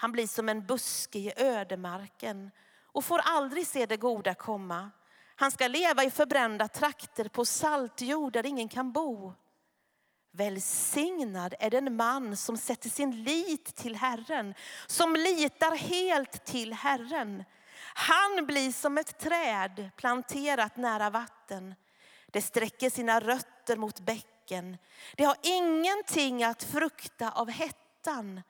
Han 0.00 0.12
blir 0.12 0.26
som 0.26 0.48
en 0.48 0.66
buske 0.66 1.18
i 1.18 1.32
ödemarken 1.36 2.50
och 2.84 3.04
får 3.04 3.18
aldrig 3.18 3.66
se 3.66 3.86
det 3.86 3.96
goda 3.96 4.34
komma. 4.34 4.90
Han 5.36 5.50
ska 5.50 5.68
leva 5.68 6.04
i 6.04 6.10
förbrända 6.10 6.68
trakter 6.68 7.28
på 7.28 7.44
saltjord 7.44 8.32
där 8.32 8.46
ingen 8.46 8.68
kan 8.68 8.92
bo. 8.92 9.34
Välsignad 10.32 11.54
är 11.58 11.70
den 11.70 11.96
man 11.96 12.36
som 12.36 12.56
sätter 12.56 12.88
sin 12.88 13.24
lit 13.24 13.76
till 13.76 13.96
Herren, 13.96 14.54
som 14.86 15.12
litar 15.16 15.76
helt 15.76 16.44
till 16.44 16.72
Herren. 16.72 17.44
Han 17.94 18.46
blir 18.46 18.72
som 18.72 18.98
ett 18.98 19.18
träd 19.18 19.90
planterat 19.96 20.76
nära 20.76 21.10
vatten. 21.10 21.74
Det 22.26 22.42
sträcker 22.42 22.90
sina 22.90 23.20
rötter 23.20 23.76
mot 23.76 24.00
bäcken. 24.00 24.78
Det 25.16 25.24
har 25.24 25.36
ingenting 25.42 26.44
att 26.44 26.62
frukta 26.62 27.30
av 27.30 27.50
hettan. 27.50 28.42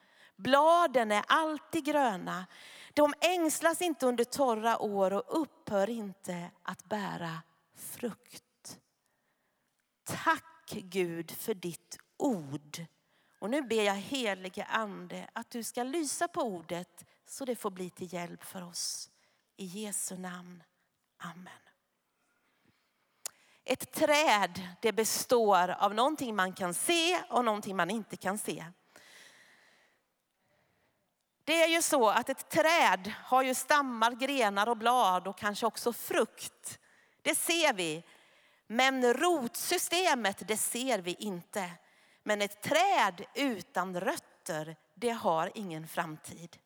Bladen 0.42 1.12
är 1.12 1.24
alltid 1.28 1.84
gröna. 1.84 2.46
De 2.94 3.14
ängslas 3.20 3.82
inte 3.82 4.06
under 4.06 4.24
torra 4.24 4.78
år 4.78 5.12
och 5.12 5.42
upphör 5.42 5.90
inte 5.90 6.50
att 6.62 6.84
bära 6.84 7.42
frukt. 7.74 8.78
Tack 10.04 10.70
Gud 10.70 11.30
för 11.30 11.54
ditt 11.54 11.98
ord. 12.16 12.84
Och 13.38 13.50
nu 13.50 13.62
ber 13.62 13.82
jag 13.82 13.94
helige 13.94 14.64
ande 14.64 15.30
att 15.32 15.50
du 15.50 15.62
ska 15.62 15.82
lysa 15.82 16.28
på 16.28 16.40
ordet 16.40 17.04
så 17.26 17.44
det 17.44 17.56
får 17.56 17.70
bli 17.70 17.90
till 17.90 18.12
hjälp 18.12 18.44
för 18.44 18.62
oss. 18.62 19.10
I 19.56 19.64
Jesu 19.64 20.16
namn. 20.18 20.62
Amen. 21.16 21.52
Ett 23.64 23.92
träd 23.92 24.68
det 24.82 24.92
består 24.92 25.68
av 25.68 25.94
någonting 25.94 26.36
man 26.36 26.52
kan 26.52 26.74
se 26.74 27.22
och 27.28 27.44
någonting 27.44 27.76
man 27.76 27.90
inte 27.90 28.16
kan 28.16 28.38
se. 28.38 28.64
Det 31.50 31.62
är 31.62 31.68
ju 31.68 31.82
så 31.82 32.08
att 32.08 32.28
ett 32.28 32.48
träd 32.48 33.12
har 33.24 33.42
ju 33.42 33.54
stammar, 33.54 34.12
grenar 34.12 34.68
och 34.68 34.76
blad 34.76 35.28
och 35.28 35.38
kanske 35.38 35.66
också 35.66 35.92
frukt. 35.92 36.78
Det 37.22 37.34
ser 37.34 37.72
vi. 37.72 38.04
Men 38.66 39.14
rotsystemet, 39.14 40.48
det 40.48 40.56
ser 40.56 40.98
vi 40.98 41.16
inte. 41.18 41.70
Men 42.22 42.42
ett 42.42 42.62
träd 42.62 43.24
utan 43.34 44.00
rötter, 44.00 44.76
det 44.94 45.10
har 45.10 45.52
ingen 45.54 45.88
framtid. 45.88 46.56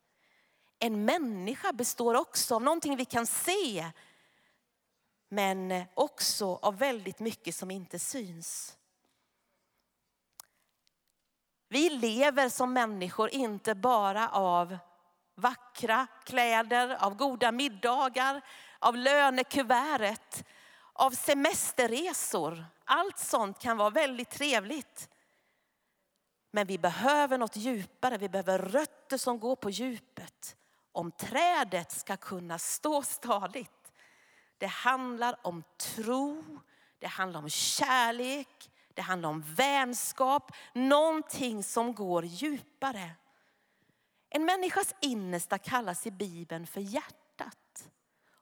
En 0.79 1.05
människa 1.05 1.73
består 1.73 2.15
också 2.15 2.55
av 2.55 2.61
någonting 2.61 2.97
vi 2.97 3.05
kan 3.05 3.27
se, 3.27 3.91
men 5.29 5.83
också 5.93 6.59
av 6.61 6.77
väldigt 6.77 7.19
mycket 7.19 7.55
som 7.55 7.71
inte 7.71 7.99
syns. 7.99 8.77
Vi 11.67 11.89
lever 11.89 12.49
som 12.49 12.73
människor 12.73 13.29
inte 13.29 13.75
bara 13.75 14.29
av 14.29 14.77
vackra 15.35 16.07
kläder, 16.23 17.03
av 17.03 17.15
goda 17.15 17.51
middagar, 17.51 18.41
av 18.79 18.97
lönekuvertet, 18.97 20.45
av 20.93 21.11
semesterresor. 21.11 22.65
Allt 22.85 23.17
sånt 23.17 23.59
kan 23.59 23.77
vara 23.77 23.89
väldigt 23.89 24.29
trevligt. 24.29 25.09
Men 26.51 26.67
vi 26.67 26.77
behöver 26.77 27.37
något 27.37 27.55
djupare, 27.55 28.17
vi 28.17 28.29
behöver 28.29 28.59
rötter 28.59 29.17
som 29.17 29.39
går 29.39 29.55
på 29.55 29.69
djupet. 29.69 30.55
Om 30.91 31.11
trädet 31.11 31.91
ska 31.91 32.17
kunna 32.17 32.59
stå 32.59 33.01
stadigt. 33.01 33.91
Det 34.57 34.67
handlar 34.67 35.35
om 35.47 35.63
tro, 35.77 36.43
det 36.99 37.07
handlar 37.07 37.39
om 37.39 37.49
kärlek, 37.49 38.69
det 38.95 39.01
handlar 39.01 39.29
om 39.29 39.41
vänskap, 39.41 40.51
någonting 40.73 41.63
som 41.63 41.93
går 41.93 42.25
djupare. 42.25 43.11
En 44.29 44.45
människas 44.45 44.95
innersta 45.01 45.57
kallas 45.57 46.07
i 46.07 46.11
Bibeln 46.11 46.67
för 46.67 46.81
hjärtat. 46.81 47.89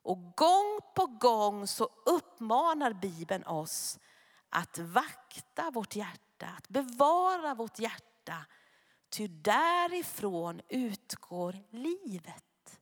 Och 0.01 0.35
gång 0.35 0.79
på 0.95 1.05
gång 1.05 1.67
så 1.67 1.89
uppmanar 2.05 2.93
Bibeln 2.93 3.43
oss 3.43 3.99
att 4.49 4.77
vakta 4.77 5.71
vårt 5.71 5.95
hjärta, 5.95 6.47
att 6.57 6.69
bevara 6.69 7.55
vårt 7.55 7.79
hjärta. 7.79 8.45
Ty 9.09 9.27
därifrån 9.27 10.61
utgår 10.69 11.55
livet. 11.69 12.79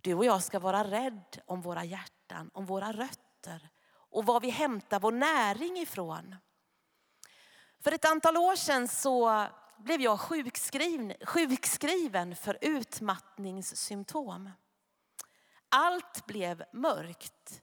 Du 0.00 0.14
och 0.14 0.24
jag 0.24 0.42
ska 0.42 0.58
vara 0.58 0.84
rädd 0.84 1.40
om 1.46 1.60
våra 1.60 1.84
hjärtan, 1.84 2.50
om 2.54 2.66
våra 2.66 2.92
rötter 2.92 3.70
och 4.10 4.26
var 4.26 4.40
vi 4.40 4.50
hämtar 4.50 5.00
vår 5.00 5.12
näring 5.12 5.78
ifrån. 5.78 6.36
För 7.80 7.92
ett 7.92 8.04
antal 8.04 8.36
år 8.36 8.56
sedan 8.56 8.88
så 8.88 9.46
blev 9.78 10.00
jag 10.00 10.20
sjukskriven, 10.20 11.12
sjukskriven 11.26 12.36
för 12.36 12.58
utmattningssymptom. 12.60 14.50
Allt 15.68 16.26
blev 16.26 16.64
mörkt. 16.72 17.62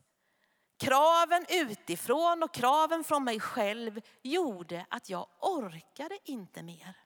Kraven 0.77 1.46
utifrån 1.50 2.44
och 2.44 2.54
kraven 2.54 3.04
från 3.04 3.24
mig 3.24 3.39
själv 3.39 4.01
gjorde 4.22 4.86
att 4.89 5.10
jag 5.10 5.27
orkade 5.39 6.18
inte 6.24 6.63
mer. 6.63 6.98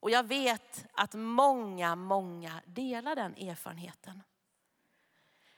Och 0.00 0.10
jag 0.10 0.28
vet 0.28 0.86
att 0.92 1.14
många, 1.14 1.94
många 1.94 2.62
delar 2.66 3.16
den 3.16 3.36
erfarenheten. 3.36 4.22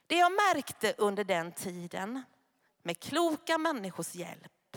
Det 0.06 0.16
jag 0.16 0.32
märkte 0.32 0.94
under 0.98 1.24
den 1.24 1.52
tiden 1.52 2.22
med 2.86 3.00
kloka 3.00 3.58
människors 3.58 4.14
hjälp 4.14 4.76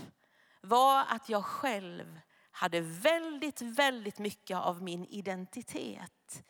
var 0.61 1.05
att 1.09 1.29
jag 1.29 1.45
själv 1.45 2.19
hade 2.51 2.81
väldigt, 2.81 3.61
väldigt 3.61 4.19
mycket 4.19 4.57
av 4.57 4.83
min 4.83 5.05
identitet 5.05 6.43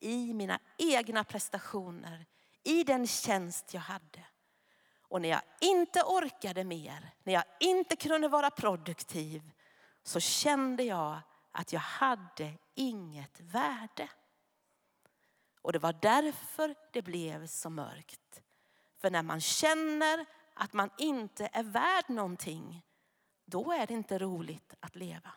i 0.00 0.34
mina 0.34 0.58
egna 0.78 1.24
prestationer, 1.24 2.26
i 2.62 2.84
den 2.84 3.06
tjänst 3.06 3.74
jag 3.74 3.80
hade. 3.80 4.24
Och 5.00 5.20
när 5.20 5.28
jag 5.28 5.40
inte 5.60 6.02
orkade 6.02 6.64
mer, 6.64 7.14
när 7.22 7.32
jag 7.32 7.44
inte 7.60 7.96
kunde 7.96 8.28
vara 8.28 8.50
produktiv, 8.50 9.50
så 10.02 10.20
kände 10.20 10.82
jag 10.82 11.20
att 11.52 11.72
jag 11.72 11.80
hade 11.80 12.52
inget 12.74 13.40
värde. 13.40 14.08
Och 15.62 15.72
det 15.72 15.78
var 15.78 15.98
därför 16.02 16.74
det 16.92 17.02
blev 17.02 17.46
så 17.46 17.70
mörkt. 17.70 18.42
För 18.96 19.10
när 19.10 19.22
man 19.22 19.40
känner 19.40 20.26
att 20.54 20.72
man 20.72 20.90
inte 20.98 21.48
är 21.52 21.62
värd 21.62 22.04
någonting, 22.08 22.82
då 23.44 23.72
är 23.72 23.86
det 23.86 23.94
inte 23.94 24.18
roligt 24.18 24.74
att 24.80 24.96
leva. 24.96 25.32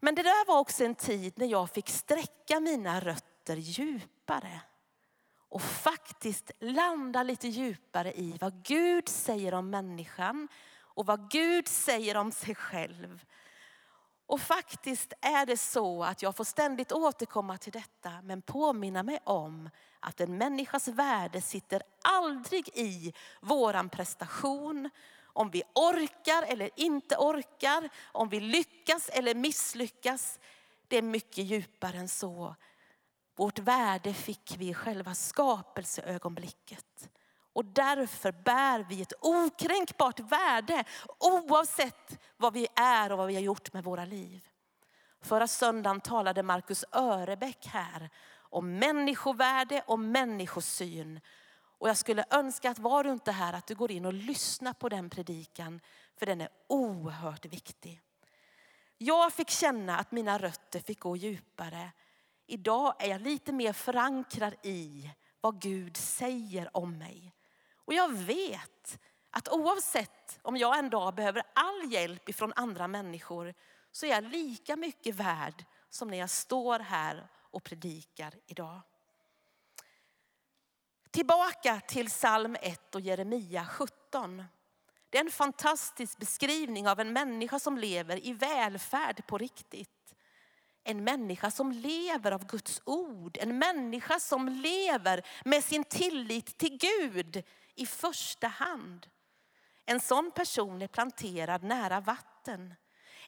Men 0.00 0.14
det 0.14 0.22
där 0.22 0.46
var 0.46 0.58
också 0.58 0.84
en 0.84 0.94
tid 0.94 1.32
när 1.36 1.46
jag 1.46 1.70
fick 1.70 1.88
sträcka 1.88 2.60
mina 2.60 3.00
rötter 3.00 3.56
djupare 3.56 4.60
och 5.36 5.62
faktiskt 5.62 6.50
landa 6.60 7.22
lite 7.22 7.48
djupare 7.48 8.12
i 8.12 8.38
vad 8.40 8.64
Gud 8.64 9.08
säger 9.08 9.54
om 9.54 9.70
människan 9.70 10.48
och 10.76 11.06
vad 11.06 11.30
Gud 11.30 11.68
säger 11.68 12.16
om 12.16 12.32
sig 12.32 12.54
själv. 12.54 13.24
Och 14.26 14.40
faktiskt 14.40 15.12
är 15.20 15.46
det 15.46 15.56
så 15.56 16.04
att 16.04 16.22
jag 16.22 16.36
får 16.36 16.44
ständigt 16.44 16.92
återkomma 16.92 17.58
till 17.58 17.72
detta 17.72 18.12
men 18.22 18.42
påminna 18.42 19.02
mig 19.02 19.18
om 19.24 19.70
att 20.00 20.20
en 20.20 20.38
människas 20.38 20.88
värde 20.88 21.40
sitter 21.40 21.82
aldrig 22.02 22.68
i 22.74 23.12
våran 23.40 23.88
prestation, 23.88 24.90
om 25.22 25.50
vi 25.50 25.62
orkar 25.74 26.42
eller 26.42 26.70
inte 26.76 27.16
orkar, 27.16 27.88
om 28.02 28.28
vi 28.28 28.40
lyckas 28.40 29.08
eller 29.08 29.34
misslyckas. 29.34 30.38
Det 30.88 30.96
är 30.96 31.02
mycket 31.02 31.44
djupare 31.44 31.96
än 31.96 32.08
så. 32.08 32.54
Vårt 33.36 33.58
värde 33.58 34.14
fick 34.14 34.54
vi 34.58 34.68
i 34.68 34.74
själva 34.74 35.14
skapelseögonblicket. 35.14 37.10
Och 37.54 37.64
därför 37.64 38.32
bär 38.32 38.86
vi 38.88 39.02
ett 39.02 39.12
okränkbart 39.20 40.20
värde 40.20 40.84
oavsett 41.18 42.18
vad 42.36 42.52
vi 42.52 42.66
är 42.74 43.12
och 43.12 43.18
vad 43.18 43.26
vi 43.26 43.34
har 43.34 43.42
gjort 43.42 43.72
med 43.72 43.84
våra 43.84 44.04
liv. 44.04 44.48
Förra 45.20 45.46
söndagen 45.46 46.00
talade 46.00 46.42
Markus 46.42 46.84
Örebäck 46.92 47.66
här 47.66 48.10
om 48.36 48.78
människovärde 48.78 49.82
och 49.86 49.98
människosyn. 49.98 51.20
Och 51.78 51.88
jag 51.88 51.96
skulle 51.96 52.24
önska 52.30 52.70
att 52.70 52.78
var 52.78 53.04
du 53.04 53.10
inte 53.10 53.32
här 53.32 53.52
att 53.52 53.66
du 53.66 53.74
går 53.74 53.90
in 53.90 54.04
och 54.04 54.12
lyssnar 54.12 54.72
på 54.72 54.88
den 54.88 55.10
predikan 55.10 55.80
för 56.18 56.26
den 56.26 56.40
är 56.40 56.48
oerhört 56.68 57.46
viktig. 57.46 58.00
Jag 58.98 59.32
fick 59.32 59.50
känna 59.50 59.98
att 59.98 60.12
mina 60.12 60.38
rötter 60.38 60.80
fick 60.80 61.00
gå 61.00 61.16
djupare. 61.16 61.90
Idag 62.46 62.94
är 62.98 63.08
jag 63.08 63.20
lite 63.20 63.52
mer 63.52 63.72
förankrad 63.72 64.54
i 64.62 65.10
vad 65.40 65.60
Gud 65.60 65.96
säger 65.96 66.76
om 66.76 66.98
mig. 66.98 67.32
Och 67.84 67.94
jag 67.94 68.12
vet 68.12 68.98
att 69.30 69.48
oavsett 69.48 70.38
om 70.42 70.56
jag 70.56 70.78
en 70.78 70.90
dag 70.90 71.14
behöver 71.14 71.42
all 71.54 71.92
hjälp 71.92 72.28
ifrån 72.28 72.52
andra 72.56 72.88
människor 72.88 73.54
så 73.92 74.06
är 74.06 74.10
jag 74.10 74.24
lika 74.24 74.76
mycket 74.76 75.14
värd 75.14 75.64
som 75.90 76.08
när 76.08 76.18
jag 76.18 76.30
står 76.30 76.78
här 76.78 77.28
och 77.50 77.64
predikar 77.64 78.34
idag. 78.46 78.80
Tillbaka 81.10 81.80
till 81.80 82.08
psalm 82.08 82.56
1 82.60 82.94
och 82.94 83.00
Jeremia 83.00 83.66
17. 83.66 84.44
Det 85.10 85.18
är 85.18 85.24
en 85.24 85.30
fantastisk 85.30 86.18
beskrivning 86.18 86.88
av 86.88 87.00
en 87.00 87.12
människa 87.12 87.58
som 87.58 87.78
lever 87.78 88.26
i 88.26 88.32
välfärd 88.32 89.26
på 89.26 89.38
riktigt. 89.38 90.14
En 90.84 91.04
människa 91.04 91.50
som 91.50 91.72
lever 91.72 92.32
av 92.32 92.46
Guds 92.46 92.82
ord. 92.84 93.38
En 93.40 93.58
människa 93.58 94.20
som 94.20 94.48
lever 94.48 95.26
med 95.44 95.64
sin 95.64 95.84
tillit 95.84 96.58
till 96.58 96.78
Gud 96.78 97.44
i 97.76 97.86
första 97.86 98.48
hand. 98.48 99.06
En 99.86 100.00
sån 100.00 100.30
person 100.30 100.82
är 100.82 100.86
planterad 100.86 101.62
nära 101.62 102.00
vatten. 102.00 102.74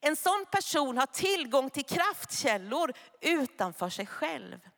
En 0.01 0.17
sån 0.17 0.47
person 0.51 0.99
har 0.99 1.07
tillgång 1.07 1.71
till 1.71 1.85
kraftkällor 1.85 2.93
utanför 3.21 3.89
sig 3.89 4.07
själv. 4.07 4.69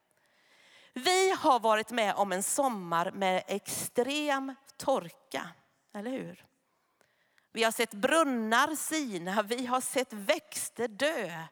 Vi 0.93 1.31
har 1.31 1.61
varit 1.61 1.91
med 1.91 2.15
om 2.15 2.33
en 2.33 2.43
sommar 2.43 3.11
med 3.11 3.45
extrem 3.47 4.55
torka, 4.77 5.49
eller 5.95 6.11
hur? 6.11 6.45
Vi 7.53 7.65
har 7.65 7.73
sett 7.73 7.95
brunnar 7.95 8.77
sina, 8.77 9.43
vi 9.43 9.67
har 9.67 9.81
sett 9.81 10.13
växter 10.13 10.89
dö. 10.89 11.43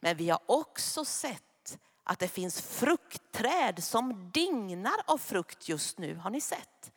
Men 0.00 0.16
vi 0.16 0.30
har 0.30 0.40
också 0.46 1.04
sett 1.04 1.78
att 2.04 2.18
det 2.18 2.28
finns 2.28 2.60
fruktträd 2.60 3.84
som 3.84 4.30
dignar 4.30 4.96
av 5.06 5.18
frukt 5.18 5.68
just 5.68 5.98
nu. 5.98 6.14
Har 6.14 6.30
ni 6.30 6.40
sett? 6.40 6.92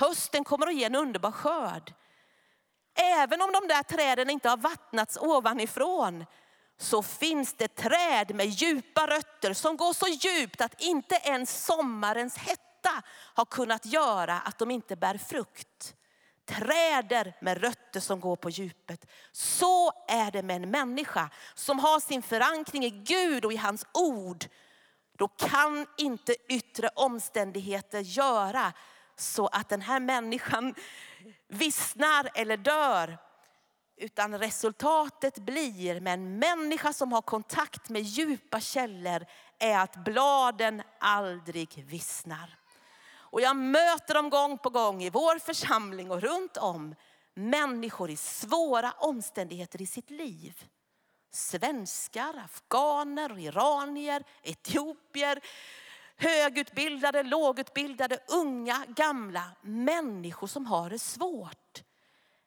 Hösten 0.00 0.44
kommer 0.44 0.66
att 0.66 0.74
ge 0.74 0.84
en 0.84 0.94
underbar 0.94 1.32
skörd. 1.32 1.94
Även 2.94 3.42
om 3.42 3.52
de 3.52 3.68
där 3.68 3.82
träden 3.82 4.30
inte 4.30 4.48
har 4.48 4.56
vattnats 4.56 5.18
ovanifrån 5.20 6.24
så 6.78 7.02
finns 7.02 7.54
det 7.54 7.68
träd 7.68 8.34
med 8.34 8.46
djupa 8.46 9.06
rötter 9.06 9.52
som 9.54 9.76
går 9.76 9.92
så 9.92 10.06
djupt 10.06 10.60
att 10.60 10.80
inte 10.80 11.14
ens 11.14 11.64
sommarens 11.64 12.36
hetta 12.36 13.02
har 13.34 13.44
kunnat 13.44 13.86
göra 13.86 14.40
att 14.40 14.58
de 14.58 14.70
inte 14.70 14.96
bär 14.96 15.18
frukt. 15.18 15.94
Träder 16.44 17.36
med 17.40 17.60
rötter 17.60 18.00
som 18.00 18.20
går 18.20 18.36
på 18.36 18.50
djupet. 18.50 19.06
Så 19.32 19.92
är 20.08 20.30
det 20.30 20.42
med 20.42 20.56
en 20.56 20.70
människa 20.70 21.30
som 21.54 21.78
har 21.78 22.00
sin 22.00 22.22
förankring 22.22 22.84
i 22.84 22.90
Gud 22.90 23.44
och 23.44 23.52
i 23.52 23.56
hans 23.56 23.86
ord. 23.94 24.44
Då 25.18 25.28
kan 25.28 25.86
inte 25.96 26.34
yttre 26.48 26.88
omständigheter 26.94 28.00
göra 28.00 28.72
så 29.20 29.46
att 29.46 29.68
den 29.68 29.80
här 29.80 30.00
människan 30.00 30.74
vissnar 31.48 32.30
eller 32.34 32.56
dör. 32.56 33.18
Utan 33.96 34.38
resultatet 34.38 35.38
blir 35.38 36.00
med 36.00 36.14
en 36.14 36.38
människa 36.38 36.92
som 36.92 37.12
har 37.12 37.22
kontakt 37.22 37.88
med 37.88 38.02
djupa 38.02 38.60
källor 38.60 39.26
är 39.58 39.78
att 39.78 40.04
bladen 40.04 40.82
aldrig 40.98 41.84
vissnar. 41.86 42.56
Och 43.12 43.40
jag 43.40 43.56
möter 43.56 44.14
dem 44.14 44.30
gång 44.30 44.58
på 44.58 44.70
gång 44.70 45.02
i 45.02 45.10
vår 45.10 45.38
församling 45.38 46.10
och 46.10 46.20
runt 46.20 46.56
om. 46.56 46.94
Människor 47.34 48.10
i 48.10 48.16
svåra 48.16 48.92
omständigheter 48.98 49.82
i 49.82 49.86
sitt 49.86 50.10
liv. 50.10 50.64
Svenskar, 51.32 52.42
afghaner, 52.44 53.38
iranier, 53.38 54.24
etiopier, 54.42 55.40
högutbildade, 56.20 57.22
lågutbildade, 57.22 58.18
unga, 58.28 58.84
gamla. 58.88 59.50
Människor 59.62 60.46
som 60.46 60.66
har 60.66 60.90
det 60.90 60.98
svårt. 60.98 61.82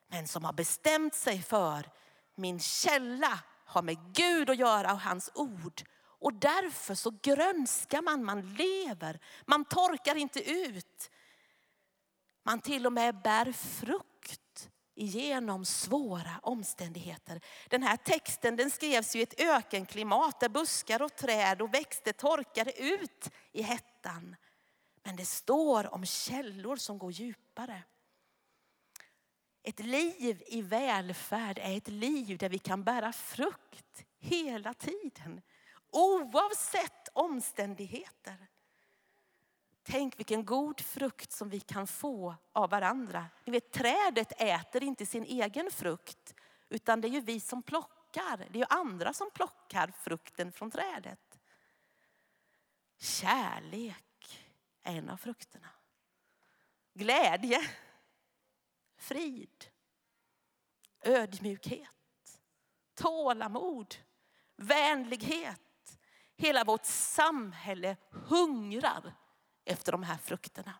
Men 0.07 0.27
som 0.27 0.43
har 0.43 0.53
bestämt 0.53 1.15
sig 1.15 1.41
för 1.41 1.89
min 2.35 2.59
källa 2.59 3.39
har 3.65 3.81
med 3.81 3.97
Gud 4.13 4.49
att 4.49 4.57
göra 4.57 4.93
och 4.93 4.99
hans 5.01 5.31
ord. 5.35 5.81
Och 6.19 6.33
därför 6.33 6.95
så 6.95 7.13
grönskar 7.21 8.01
man, 8.01 8.23
man 8.23 8.53
lever, 8.53 9.19
man 9.45 9.65
torkar 9.65 10.15
inte 10.15 10.51
ut. 10.51 11.09
Man 12.43 12.61
till 12.61 12.85
och 12.85 12.93
med 12.93 13.21
bär 13.21 13.51
frukt 13.51 14.12
igenom 14.95 15.65
svåra 15.65 16.39
omständigheter. 16.41 17.41
Den 17.69 17.83
här 17.83 17.97
texten 17.97 18.55
den 18.55 18.71
skrevs 18.71 19.15
ju 19.15 19.19
i 19.19 19.23
ett 19.23 19.39
ökenklimat 19.39 20.39
där 20.39 20.49
buskar 20.49 21.01
och 21.01 21.15
träd 21.15 21.61
och 21.61 21.73
växter 21.73 22.11
torkade 22.11 22.81
ut 22.83 23.29
i 23.51 23.61
hettan. 23.61 24.35
Men 25.03 25.15
det 25.15 25.25
står 25.25 25.93
om 25.93 26.05
källor 26.05 26.75
som 26.75 26.97
går 26.97 27.11
djupare. 27.11 27.83
Ett 29.63 29.79
liv 29.79 30.43
i 30.47 30.61
välfärd 30.61 31.59
är 31.59 31.77
ett 31.77 31.87
liv 31.87 32.37
där 32.37 32.49
vi 32.49 32.59
kan 32.59 32.83
bära 32.83 33.13
frukt 33.13 34.05
hela 34.19 34.73
tiden. 34.73 35.41
Oavsett 35.91 37.09
omständigheter. 37.13 38.47
Tänk 39.83 40.19
vilken 40.19 40.45
god 40.45 40.81
frukt 40.81 41.31
som 41.31 41.49
vi 41.49 41.59
kan 41.59 41.87
få 41.87 42.35
av 42.51 42.69
varandra. 42.69 43.25
Ni 43.45 43.51
vet, 43.51 43.71
trädet 43.71 44.41
äter 44.41 44.83
inte 44.83 45.05
sin 45.05 45.23
egen 45.23 45.71
frukt, 45.71 46.35
utan 46.69 47.01
det 47.01 47.07
är 47.07 47.09
ju 47.09 47.21
vi 47.21 47.39
som 47.39 47.63
plockar. 47.63 48.37
Det 48.37 48.57
är 48.57 48.59
ju 48.59 48.65
andra 48.69 49.13
som 49.13 49.31
plockar 49.31 49.87
frukten 49.87 50.51
från 50.51 50.71
trädet. 50.71 51.39
Kärlek 52.97 54.45
är 54.83 54.97
en 54.97 55.09
av 55.09 55.17
frukterna. 55.17 55.69
Glädje, 56.93 57.61
frid, 58.97 59.65
ödmjukhet, 61.01 61.89
tålamod, 62.95 63.95
vänlighet. 64.55 65.59
Hela 66.35 66.63
vårt 66.63 66.85
samhälle 66.85 67.97
hungrar 68.09 69.13
efter 69.65 69.91
de 69.91 70.03
här 70.03 70.17
frukterna. 70.17 70.73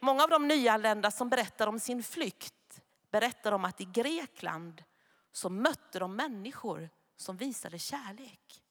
Många 0.00 0.22
av 0.22 0.30
de 0.30 0.48
nyanlända 0.48 1.10
som 1.10 1.28
berättar 1.28 1.66
om 1.66 1.80
sin 1.80 2.02
flykt 2.02 2.82
berättar 3.10 3.52
om 3.52 3.64
att 3.64 3.80
i 3.80 3.84
Grekland 3.84 4.84
så 5.32 5.48
mötte 5.48 5.98
de 5.98 6.16
människor 6.16 6.90
som 7.16 7.36
visade 7.36 7.78
kärlek. 7.78 8.62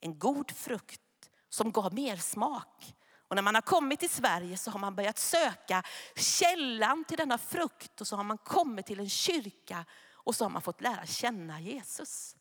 En 0.00 0.18
god 0.18 0.50
frukt 0.50 1.30
som 1.48 1.72
gav 1.72 1.94
mer 1.94 2.16
smak. 2.16 2.94
Och 3.28 3.36
när 3.36 3.42
man 3.42 3.54
har 3.54 3.62
kommit 3.62 4.00
till 4.00 4.10
Sverige 4.10 4.56
så 4.56 4.70
har 4.70 4.78
man 4.78 4.94
börjat 4.94 5.18
söka 5.18 5.82
källan 6.16 7.04
till 7.04 7.16
denna 7.16 7.38
frukt 7.38 8.00
och 8.00 8.06
så 8.06 8.16
har 8.16 8.24
man 8.24 8.38
kommit 8.38 8.86
till 8.86 9.00
en 9.00 9.08
kyrka 9.08 9.84
och 10.12 10.36
så 10.36 10.44
har 10.44 10.50
man 10.50 10.62
fått 10.62 10.80
lära 10.80 11.06
känna 11.06 11.60
Jesus. 11.60 12.36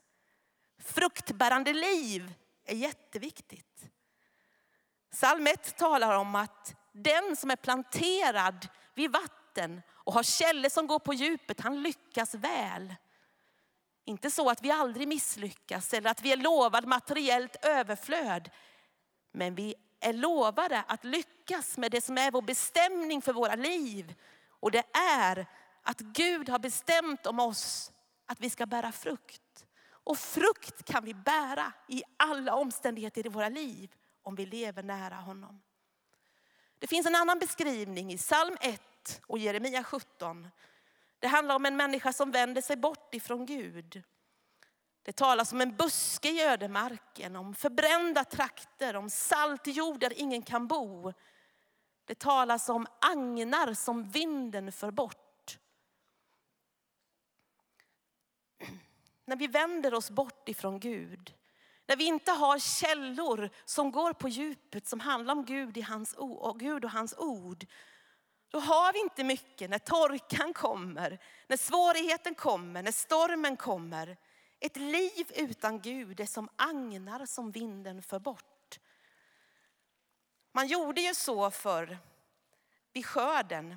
Fruktbärande 0.80 1.74
liv 1.74 2.34
är 2.66 2.76
jätteviktigt. 2.76 3.90
Psalm 5.16 5.48
1 5.48 5.78
talar 5.78 6.18
om 6.18 6.36
att 6.36 6.76
den 6.92 7.36
som 7.36 7.52
är 7.52 7.56
planterad 7.56 8.68
vid 8.96 9.12
vatten 9.12 9.82
och 9.90 10.14
har 10.14 10.24
källor 10.24 10.70
som 10.70 10.88
går 10.88 11.00
på 11.00 11.14
djupet, 11.14 11.62
han 11.62 11.84
lyckas 11.84 12.36
väl. 12.36 12.96
Inte 14.06 14.32
så 14.32 14.50
att 14.50 14.62
vi 14.62 14.72
aldrig 14.72 15.08
misslyckas 15.08 15.94
eller 15.94 16.10
att 16.10 16.22
vi 16.22 16.32
är 16.32 16.38
lovad 16.38 16.86
materiellt 16.86 17.66
överflöd. 17.66 18.50
Men 19.32 19.56
vi 19.56 19.76
är 20.00 20.14
lovade 20.14 20.84
att 20.88 21.04
lyckas 21.04 21.78
med 21.78 21.92
det 21.92 22.02
som 22.02 22.18
är 22.18 22.32
vår 22.32 22.42
bestämning 22.42 23.22
för 23.22 23.34
våra 23.34 23.56
liv. 23.56 24.16
Och 24.50 24.72
det 24.72 24.84
är 25.14 25.46
att 25.84 26.00
Gud 26.00 26.50
har 26.50 26.60
bestämt 26.60 27.26
om 27.26 27.40
oss 27.40 27.92
att 28.26 28.40
vi 28.40 28.50
ska 28.50 28.66
bära 28.66 28.92
frukt. 28.92 29.66
Och 29.88 30.18
frukt 30.18 30.86
kan 30.86 31.06
vi 31.06 31.14
bära 31.14 31.74
i 31.88 32.04
alla 32.18 32.56
omständigheter 32.56 33.26
i 33.26 33.30
våra 33.30 33.50
liv 33.50 33.96
om 34.26 34.36
vi 34.36 34.46
lever 34.46 34.84
nära 34.84 35.16
honom. 35.16 35.62
Det 36.80 36.88
finns 36.88 37.08
en 37.08 37.16
annan 37.16 37.40
beskrivning 37.40 38.14
i 38.14 38.18
psalm 38.18 38.58
1 38.62 39.22
och 39.28 39.40
Jeremia 39.40 39.84
17. 39.84 40.48
Det 41.20 41.28
handlar 41.28 41.56
om 41.56 41.66
en 41.66 41.78
människa 41.78 42.14
som 42.14 42.32
vänder 42.32 42.62
sig 42.62 42.76
bort 42.76 43.16
ifrån 43.16 43.46
Gud. 43.46 44.04
Det 45.04 45.12
talas 45.12 45.54
om 45.54 45.62
en 45.62 45.76
buske 45.76 46.30
i 46.30 46.42
ödemarken, 46.42 47.36
om 47.36 47.56
förbrända 47.56 48.24
trakter, 48.24 48.96
om 48.96 49.10
salt 49.10 49.68
jord 49.68 50.00
där 50.00 50.14
ingen 50.14 50.42
kan 50.42 50.68
bo. 50.68 51.14
Det 52.06 52.20
talas 52.20 52.70
om 52.70 52.88
agnar 53.02 53.74
som 53.74 54.10
vinden 54.10 54.72
för 54.72 54.92
bort. 54.92 55.58
När 59.26 59.36
vi 59.36 59.48
vänder 59.48 59.94
oss 59.94 60.12
bort 60.12 60.50
ifrån 60.50 60.80
Gud, 60.80 61.34
när 61.86 61.96
vi 61.96 62.04
inte 62.04 62.32
har 62.32 62.60
källor 62.60 63.50
som 63.66 63.92
går 63.92 64.14
på 64.14 64.30
djupet 64.30 64.88
som 64.88 65.00
handlar 65.00 65.34
om 65.34 65.46
Gud, 65.46 65.78
i 65.78 65.82
hans, 65.82 66.14
och 66.18 66.60
Gud 66.60 66.86
och 66.86 66.92
hans 66.92 67.14
ord. 67.18 67.66
Då 68.50 68.60
har 68.60 68.94
vi 68.94 69.00
inte 69.00 69.24
mycket 69.24 69.70
när 69.70 69.80
torkan 69.80 70.54
kommer, 70.54 71.20
när 71.48 71.58
svårigheten 71.58 72.36
kommer, 72.36 72.84
när 72.84 72.92
stormen 72.92 73.58
kommer. 73.58 74.18
Ett 74.60 74.78
liv 74.78 75.32
utan 75.36 75.80
Gud 75.82 76.20
är 76.20 76.26
som 76.26 76.50
agnar 76.56 77.26
som 77.26 77.52
vinden 77.52 78.02
för 78.02 78.20
bort. 78.20 78.80
Man 80.52 80.68
gjorde 80.68 81.02
ju 81.02 81.14
så 81.14 81.52
för 81.52 81.98
vid 82.94 83.06
skörden. 83.06 83.76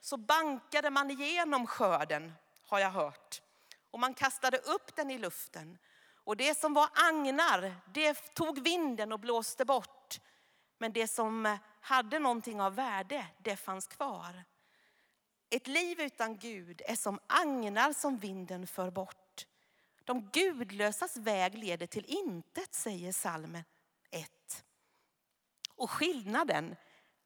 Så 0.00 0.16
bankade 0.16 0.90
man 0.90 1.10
igenom 1.10 1.66
skörden 1.66 2.32
har 2.66 2.78
jag 2.78 2.90
hört. 2.90 3.42
och 3.90 4.00
man 4.00 4.14
kastade 4.14 4.58
upp 4.58 4.96
den 4.96 5.10
i 5.10 5.18
luften. 5.18 5.78
Och 6.26 6.36
det 6.36 6.58
som 6.58 6.74
var 6.74 6.88
agnar, 6.94 7.74
det 7.92 8.34
tog 8.34 8.58
vinden 8.58 9.12
och 9.12 9.20
blåste 9.20 9.64
bort. 9.64 10.20
Men 10.78 10.92
det 10.92 11.08
som 11.08 11.58
hade 11.80 12.18
någonting 12.18 12.60
av 12.60 12.74
värde, 12.74 13.26
det 13.38 13.56
fanns 13.56 13.86
kvar. 13.86 14.44
Ett 15.50 15.66
liv 15.66 16.00
utan 16.00 16.36
Gud 16.38 16.82
är 16.84 16.96
som 16.96 17.18
agnar 17.26 17.92
som 17.92 18.18
vinden 18.18 18.66
för 18.66 18.90
bort. 18.90 19.46
De 20.04 20.30
gudlösas 20.32 21.16
väg 21.16 21.58
leder 21.58 21.86
till 21.86 22.04
intet, 22.08 22.74
säger 22.74 23.12
salmen 23.12 23.64
1. 24.10 24.64
Och 25.74 25.90
skillnaden 25.90 26.76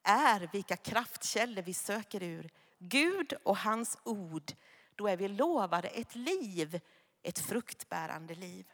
är 0.03 0.49
vilka 0.51 0.77
kraftkällor 0.77 1.61
vi 1.61 1.73
söker 1.73 2.23
ur. 2.23 2.49
Gud 2.79 3.33
och 3.43 3.57
hans 3.57 3.97
ord. 4.03 4.51
Då 4.95 5.07
är 5.07 5.17
vi 5.17 5.27
lovade 5.27 5.87
ett 5.87 6.15
liv, 6.15 6.79
ett 7.21 7.39
fruktbärande 7.39 8.35
liv. 8.35 8.70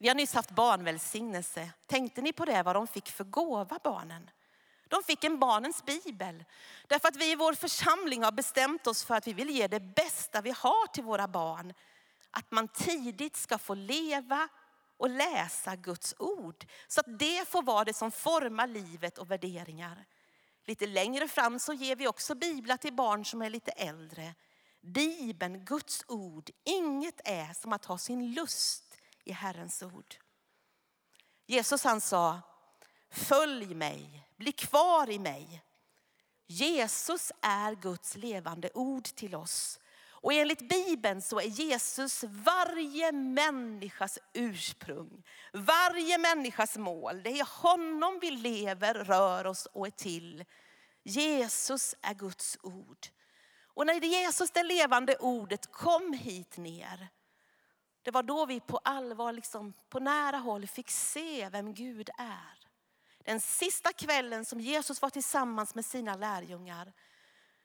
Vi 0.00 0.08
har 0.08 0.14
nyss 0.14 0.34
haft 0.34 0.50
barnvälsignelse. 0.50 1.70
Tänkte 1.86 2.22
ni 2.22 2.32
på 2.32 2.44
det, 2.44 2.62
vad 2.62 2.76
de 2.76 2.86
fick 2.86 3.08
för 3.08 3.24
gåva 3.24 3.78
barnen? 3.84 4.30
De 4.88 5.02
fick 5.02 5.24
en 5.24 5.38
barnens 5.38 5.84
bibel. 5.84 6.44
Därför 6.86 7.08
att 7.08 7.16
vi 7.16 7.32
i 7.32 7.36
vår 7.36 7.52
församling 7.52 8.22
har 8.22 8.32
bestämt 8.32 8.86
oss 8.86 9.04
för 9.04 9.14
att 9.14 9.26
vi 9.26 9.32
vill 9.32 9.50
ge 9.50 9.68
det 9.68 9.80
bästa 9.80 10.40
vi 10.40 10.50
har 10.50 10.86
till 10.86 11.04
våra 11.04 11.28
barn. 11.28 11.74
Att 12.30 12.50
man 12.50 12.68
tidigt 12.68 13.36
ska 13.36 13.58
få 13.58 13.74
leva 13.74 14.48
och 14.96 15.10
läsa 15.10 15.76
Guds 15.76 16.14
ord. 16.18 16.66
Så 16.88 17.00
att 17.00 17.18
det 17.18 17.48
får 17.48 17.62
vara 17.62 17.84
det 17.84 17.94
som 17.94 18.10
formar 18.10 18.66
livet 18.66 19.18
och 19.18 19.30
värderingar. 19.30 20.04
Lite 20.64 20.86
längre 20.86 21.28
fram 21.28 21.58
så 21.58 21.72
ger 21.72 21.96
vi 21.96 22.08
också 22.08 22.34
biblar 22.34 22.76
till 22.76 22.92
barn 22.92 23.24
som 23.24 23.42
är 23.42 23.50
lite 23.50 23.70
äldre. 23.70 24.34
Bibeln, 24.80 25.64
Guds 25.64 26.04
ord, 26.08 26.50
inget 26.64 27.20
är 27.24 27.54
som 27.54 27.72
att 27.72 27.84
ha 27.84 27.98
sin 27.98 28.34
lust 28.34 28.87
i 29.28 29.32
Herrens 29.32 29.82
ord. 29.82 30.14
Jesus 31.46 31.84
han 31.84 32.00
sa, 32.00 32.40
följ 33.10 33.74
mig, 33.74 34.28
bli 34.36 34.52
kvar 34.52 35.10
i 35.10 35.18
mig. 35.18 35.62
Jesus 36.46 37.32
är 37.42 37.74
Guds 37.74 38.16
levande 38.16 38.70
ord 38.74 39.04
till 39.04 39.34
oss. 39.34 39.80
Och 40.20 40.32
enligt 40.32 40.68
Bibeln 40.68 41.22
så 41.22 41.40
är 41.40 41.46
Jesus 41.46 42.24
varje 42.28 43.12
människas 43.12 44.18
ursprung, 44.32 45.24
varje 45.52 46.18
människas 46.18 46.76
mål. 46.76 47.22
Det 47.22 47.40
är 47.40 47.62
honom 47.62 48.18
vi 48.20 48.30
lever, 48.30 48.94
rör 48.94 49.46
oss 49.46 49.66
och 49.66 49.86
är 49.86 49.90
till. 49.90 50.44
Jesus 51.02 51.94
är 52.02 52.14
Guds 52.14 52.58
ord. 52.62 53.06
Och 53.74 53.86
när 53.86 53.94
Jesus, 53.94 54.50
det 54.50 54.62
levande 54.62 55.16
ordet, 55.16 55.72
kom 55.72 56.12
hit 56.12 56.56
ner, 56.56 57.08
det 58.08 58.12
var 58.12 58.22
då 58.22 58.46
vi 58.46 58.60
på 58.60 58.80
allvar, 58.84 59.32
liksom, 59.32 59.72
på 59.88 60.00
nära 60.00 60.36
håll 60.36 60.66
fick 60.66 60.90
se 60.90 61.48
vem 61.48 61.74
Gud 61.74 62.10
är. 62.18 62.58
Den 63.24 63.40
sista 63.40 63.92
kvällen 63.92 64.44
som 64.44 64.60
Jesus 64.60 65.02
var 65.02 65.10
tillsammans 65.10 65.74
med 65.74 65.84
sina 65.84 66.16
lärjungar, 66.16 66.92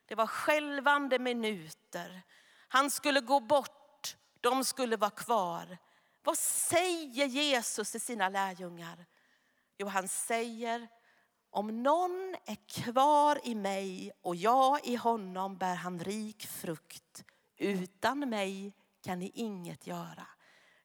det 0.06 0.15
var 0.15 0.27
skälvande 0.27 1.19
minuter. 1.19 2.21
Han 2.67 2.91
skulle 2.91 3.21
gå 3.21 3.39
bort, 3.39 4.17
de 4.41 4.65
skulle 4.65 4.97
vara 4.97 5.12
kvar. 5.12 5.77
Vad 6.23 6.38
säger 6.38 7.25
Jesus 7.25 7.91
till 7.91 8.01
sina 8.01 8.29
lärjungar? 8.29 9.06
Jo, 9.77 9.88
han 9.88 10.08
säger, 10.08 10.88
om 11.49 11.84
någon 11.84 12.36
är 12.45 12.67
kvar 12.67 13.39
i 13.43 13.56
mig 13.56 14.12
och 14.21 14.36
jag 14.36 14.79
i 14.88 14.95
honom 14.95 15.58
bär 15.58 15.75
han 15.75 15.99
rik 15.99 16.47
frukt. 16.47 17.23
Utan 17.58 18.19
mig 18.19 18.73
kan 19.03 19.19
ni 19.19 19.31
inget 19.33 19.87
göra. 19.87 20.27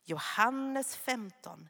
Johannes 0.05 0.97
15. 0.97 1.69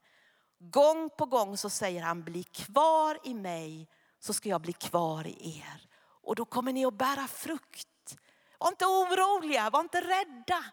Gång 0.59 1.11
på 1.19 1.27
gång 1.27 1.57
så 1.57 1.71
säger 1.71 2.03
han, 2.03 2.25
bli 2.25 2.43
kvar 2.43 3.19
i 3.25 3.35
mig 3.35 3.89
så 4.19 4.35
ska 4.35 4.49
jag 4.49 4.61
bli 4.61 4.73
kvar 4.73 5.27
i 5.27 5.59
er. 5.59 5.89
Och 6.23 6.35
då 6.35 6.45
kommer 6.45 6.73
ni 6.73 6.87
att 6.87 6.95
bära 6.95 7.29
frukt. 7.29 8.17
Var 8.59 8.69
inte 8.69 8.87
oroliga, 8.87 9.71
var 9.71 9.81
inte 9.81 10.01
rädda. 10.01 10.65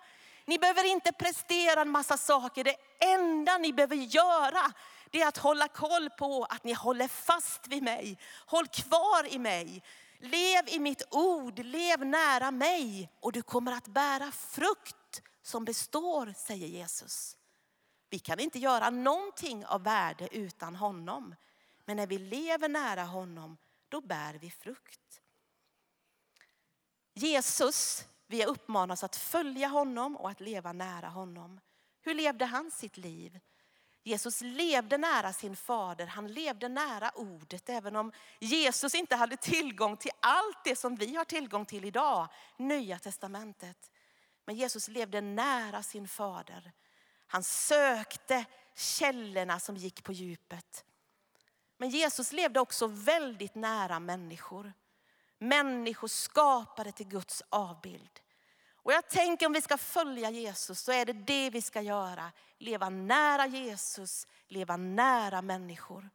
Ni 0.45 0.59
behöver 0.59 0.91
inte 0.91 1.11
prestera 1.11 1.81
en 1.81 1.89
massa 1.89 2.17
saker. 2.17 2.63
Det 2.63 2.75
enda 2.99 3.57
ni 3.57 3.73
behöver 3.73 3.95
göra 3.95 4.73
det 5.09 5.21
är 5.21 5.27
att 5.27 5.38
hålla 5.38 5.67
koll 5.67 6.09
på 6.09 6.43
att 6.49 6.63
ni 6.63 6.73
håller 6.73 7.07
fast 7.07 7.67
vid 7.67 7.83
mig. 7.83 8.17
Håll 8.45 8.67
kvar 8.67 9.33
i 9.33 9.39
mig. 9.39 9.83
Lev 10.19 10.63
i 10.67 10.79
mitt 10.79 11.07
ord, 11.11 11.59
lev 11.59 12.05
nära 12.05 12.51
mig 12.51 13.09
och 13.19 13.31
du 13.31 13.41
kommer 13.41 13.71
att 13.71 13.88
bära 13.88 14.31
frukt 14.31 15.21
som 15.45 15.65
består, 15.65 16.34
säger 16.38 16.67
Jesus. 16.67 17.38
Vi 18.10 18.19
kan 18.19 18.39
inte 18.39 18.60
göra 18.60 18.89
någonting 18.89 19.65
av 19.65 19.84
värde 19.84 20.27
utan 20.31 20.75
honom. 20.75 21.36
Men 21.86 21.97
när 21.97 22.08
vi 22.08 22.17
lever 22.17 22.69
nära 22.69 23.03
honom, 23.03 23.58
då 23.89 24.01
bär 24.01 24.34
vi 24.34 24.51
frukt. 24.51 25.21
Jesus, 27.13 28.05
vi 28.27 28.45
uppmanas 28.45 29.03
att 29.03 29.15
följa 29.15 29.67
honom 29.67 30.17
och 30.17 30.29
att 30.29 30.39
leva 30.39 30.73
nära 30.73 31.08
honom. 31.08 31.60
Hur 32.01 32.13
levde 32.13 32.45
han 32.45 32.71
sitt 32.71 32.97
liv? 32.97 33.39
Jesus 34.03 34.41
levde 34.41 34.97
nära 34.97 35.34
sin 35.34 35.55
fader, 35.55 36.05
han 36.05 36.27
levde 36.27 36.69
nära 36.69 37.12
ordet. 37.15 37.69
Även 37.69 37.95
om 37.95 38.12
Jesus 38.39 38.95
inte 38.95 39.15
hade 39.15 39.38
tillgång 39.38 39.97
till 39.97 40.12
allt 40.19 40.63
det 40.63 40.75
som 40.75 40.95
vi 40.95 41.15
har 41.15 41.25
tillgång 41.25 41.65
till 41.65 41.86
idag, 41.86 42.27
Nya 42.58 42.99
Testamentet. 42.99 43.91
Men 44.45 44.55
Jesus 44.55 44.88
levde 44.88 45.21
nära 45.21 45.84
sin 45.84 46.08
fader. 46.08 46.71
Han 47.27 47.43
sökte 47.43 48.45
källorna 48.75 49.60
som 49.60 49.77
gick 49.77 50.03
på 50.03 50.12
djupet. 50.12 50.86
Men 51.77 51.89
Jesus 51.89 52.31
levde 52.31 52.60
också 52.60 52.88
väldigt 52.88 53.55
nära 53.55 53.99
människor. 53.99 54.73
Människor 55.38 56.08
skapade 56.08 56.91
till 56.91 57.08
Guds 57.08 57.43
avbild. 57.49 58.19
Och 58.86 58.93
jag 58.93 59.10
tänker 59.10 59.45
om 59.45 59.53
vi 59.53 59.62
ska 59.62 59.77
följa 59.77 60.29
Jesus 60.29 60.79
så 60.79 60.91
är 60.91 61.05
det 61.05 61.13
det 61.13 61.49
vi 61.49 61.62
ska 61.62 61.81
göra. 61.81 62.31
Leva 62.58 62.89
nära 62.89 63.47
Jesus, 63.47 64.27
leva 64.47 64.77
nära 64.77 65.41
människor. 65.41 66.10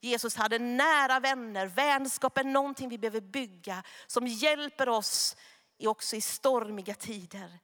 Jesus 0.00 0.36
hade 0.36 0.58
nära 0.58 1.20
vänner. 1.20 1.66
Vänskap 1.66 2.38
är 2.38 2.44
någonting 2.44 2.88
vi 2.88 2.98
behöver 2.98 3.20
bygga 3.20 3.82
som 4.06 4.26
hjälper 4.26 4.88
oss 4.88 5.36
också 5.80 6.16
i 6.16 6.20
stormiga 6.20 6.94
tider. 6.94 7.58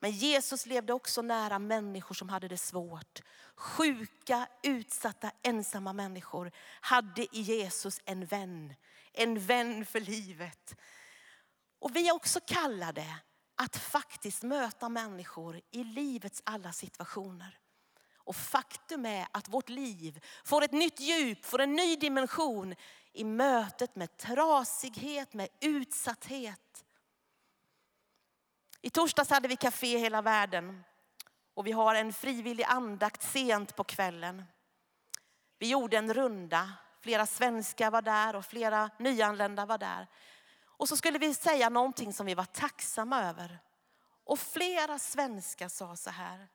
Men 0.00 0.10
Jesus 0.10 0.66
levde 0.66 0.92
också 0.92 1.22
nära 1.22 1.58
människor 1.58 2.14
som 2.14 2.28
hade 2.28 2.48
det 2.48 2.58
svårt. 2.58 3.22
Sjuka, 3.56 4.46
utsatta, 4.62 5.30
ensamma 5.42 5.92
människor 5.92 6.52
hade 6.80 7.22
i 7.22 7.40
Jesus 7.40 8.00
en 8.04 8.26
vän. 8.26 8.74
En 9.12 9.40
vän 9.40 9.86
för 9.86 10.00
livet. 10.00 10.76
Och 11.78 11.96
vi 11.96 12.08
är 12.08 12.14
också 12.14 12.40
kallade 12.46 13.18
att 13.56 13.76
faktiskt 13.76 14.42
möta 14.42 14.88
människor 14.88 15.60
i 15.70 15.84
livets 15.84 16.42
alla 16.44 16.72
situationer. 16.72 17.58
Och 18.16 18.36
faktum 18.36 19.06
är 19.06 19.26
att 19.32 19.48
vårt 19.48 19.68
liv 19.68 20.24
får 20.44 20.64
ett 20.64 20.72
nytt 20.72 21.00
djup, 21.00 21.44
får 21.44 21.60
en 21.60 21.74
ny 21.74 21.96
dimension 21.96 22.74
i 23.12 23.24
mötet 23.24 23.96
med 23.96 24.16
trasighet, 24.16 25.34
med 25.34 25.48
utsatthet. 25.60 26.84
I 28.80 28.90
torsdags 28.90 29.30
hade 29.30 29.48
vi 29.48 29.56
café 29.56 29.98
hela 29.98 30.22
världen 30.22 30.84
och 31.54 31.66
vi 31.66 31.72
har 31.72 31.94
en 31.94 32.12
frivillig 32.12 32.64
andakt 32.64 33.22
sent 33.22 33.76
på 33.76 33.84
kvällen. 33.84 34.44
Vi 35.58 35.68
gjorde 35.70 35.96
en 35.96 36.14
runda, 36.14 36.72
flera 37.00 37.26
svenskar 37.26 37.90
var 37.90 38.02
där 38.02 38.36
och 38.36 38.44
flera 38.44 38.90
nyanlända 38.98 39.66
var 39.66 39.78
där. 39.78 40.06
Och 40.64 40.88
så 40.88 40.96
skulle 40.96 41.18
vi 41.18 41.34
säga 41.34 41.68
någonting 41.68 42.12
som 42.12 42.26
vi 42.26 42.34
var 42.34 42.44
tacksamma 42.44 43.22
över. 43.24 43.58
Och 44.24 44.38
flera 44.38 44.98
svenskar 44.98 45.68
sa 45.68 45.96
så 45.96 46.10
här, 46.10 46.48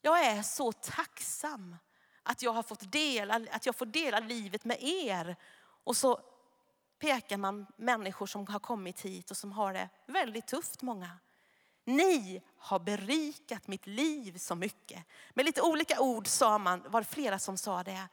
jag 0.00 0.26
är 0.26 0.42
så 0.42 0.72
tacksam 0.72 1.76
att 2.22 2.42
jag 2.42 2.52
har 2.52 2.62
fått 2.62 2.92
dela, 2.92 3.40
att 3.50 3.66
jag 3.66 3.76
får 3.76 3.86
dela 3.86 4.20
livet 4.20 4.64
med 4.64 4.82
er. 4.82 5.36
Och 5.84 5.96
så 5.96 6.20
pekar 6.98 7.36
man 7.36 7.66
människor 7.76 8.26
som 8.26 8.46
har 8.46 8.60
kommit 8.60 9.00
hit 9.00 9.30
och 9.30 9.36
som 9.36 9.52
har 9.52 9.72
det 9.72 9.88
väldigt 10.06 10.46
tufft 10.46 10.82
många. 10.82 11.18
Ni 11.84 12.42
har 12.56 12.78
berikat 12.78 13.68
mitt 13.68 13.86
liv 13.86 14.38
så 14.38 14.54
mycket. 14.54 15.04
Med 15.34 15.44
lite 15.44 15.62
olika 15.62 16.00
ord 16.00 16.26
sa 16.26 16.58
man, 16.58 16.82
var 16.86 17.00
det 17.00 17.06
flera 17.06 17.38
som 17.38 17.56
sa 17.56 17.82
det. 17.82 18.08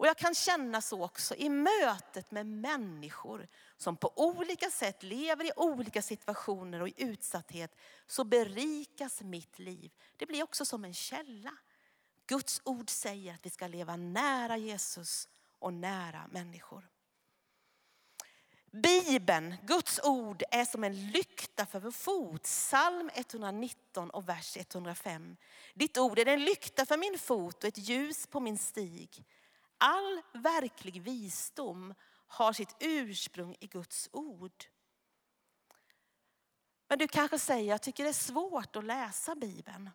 Och 0.00 0.06
jag 0.06 0.16
kan 0.16 0.34
känna 0.34 0.80
så 0.80 1.04
också 1.04 1.34
i 1.34 1.48
mötet 1.48 2.30
med 2.30 2.46
människor 2.46 3.48
som 3.76 3.96
på 3.96 4.12
olika 4.16 4.70
sätt 4.70 5.02
lever 5.02 5.44
i 5.44 5.52
olika 5.56 6.02
situationer 6.02 6.80
och 6.82 6.88
i 6.88 6.94
utsatthet 6.96 7.76
så 8.06 8.24
berikas 8.24 9.22
mitt 9.22 9.58
liv. 9.58 9.90
Det 10.16 10.26
blir 10.26 10.42
också 10.42 10.64
som 10.64 10.84
en 10.84 10.94
källa. 10.94 11.52
Guds 12.26 12.60
ord 12.64 12.90
säger 12.90 13.34
att 13.34 13.46
vi 13.46 13.50
ska 13.50 13.66
leva 13.66 13.96
nära 13.96 14.56
Jesus 14.56 15.28
och 15.58 15.74
nära 15.74 16.28
människor. 16.30 16.88
Bibeln, 18.72 19.56
Guds 19.62 20.00
ord, 20.02 20.42
är 20.50 20.64
som 20.64 20.84
en 20.84 21.10
lykta 21.10 21.66
för 21.66 21.80
vår 21.80 21.90
fot. 21.90 22.42
Psalm 22.42 23.10
119 23.14 24.10
och 24.10 24.28
vers 24.28 24.56
105. 24.56 25.36
Ditt 25.74 25.98
ord 25.98 26.18
är 26.18 26.26
en 26.26 26.44
lykta 26.44 26.86
för 26.86 26.96
min 26.96 27.18
fot 27.18 27.64
och 27.64 27.68
ett 27.68 27.78
ljus 27.78 28.26
på 28.26 28.40
min 28.40 28.58
stig. 28.58 29.24
All 29.78 30.22
verklig 30.32 31.02
visdom 31.02 31.94
har 32.26 32.52
sitt 32.52 32.76
ursprung 32.80 33.56
i 33.60 33.66
Guds 33.66 34.08
ord. 34.12 34.64
Men 36.88 36.98
du 36.98 37.08
kanske 37.08 37.38
säger, 37.38 37.70
jag 37.70 37.82
tycker 37.82 38.04
det 38.04 38.10
är 38.10 38.12
svårt 38.12 38.76
att 38.76 38.84
läsa 38.84 39.34
Bibeln. 39.34 39.90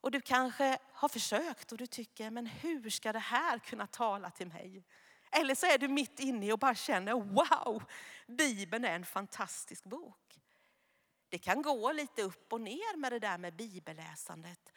Och 0.00 0.10
du 0.10 0.20
kanske 0.20 0.78
har 0.92 1.08
försökt 1.08 1.72
och 1.72 1.78
du 1.78 1.86
tycker, 1.86 2.30
men 2.30 2.46
hur 2.46 2.90
ska 2.90 3.12
det 3.12 3.18
här 3.18 3.58
kunna 3.58 3.86
tala 3.86 4.30
till 4.30 4.46
mig? 4.46 4.84
Eller 5.32 5.54
så 5.54 5.66
är 5.66 5.78
du 5.78 5.88
mitt 5.88 6.20
inne 6.20 6.46
i 6.46 6.52
och 6.52 6.58
bara 6.58 6.74
känner, 6.74 7.12
wow, 7.12 7.82
Bibeln 8.26 8.84
är 8.84 8.94
en 8.94 9.04
fantastisk 9.04 9.84
bok. 9.84 10.40
Det 11.28 11.38
kan 11.38 11.62
gå 11.62 11.92
lite 11.92 12.22
upp 12.22 12.52
och 12.52 12.60
ner 12.60 12.96
med 12.96 13.12
det 13.12 13.18
där 13.18 13.38
med 13.38 13.56
bibelläsandet. 13.56 14.72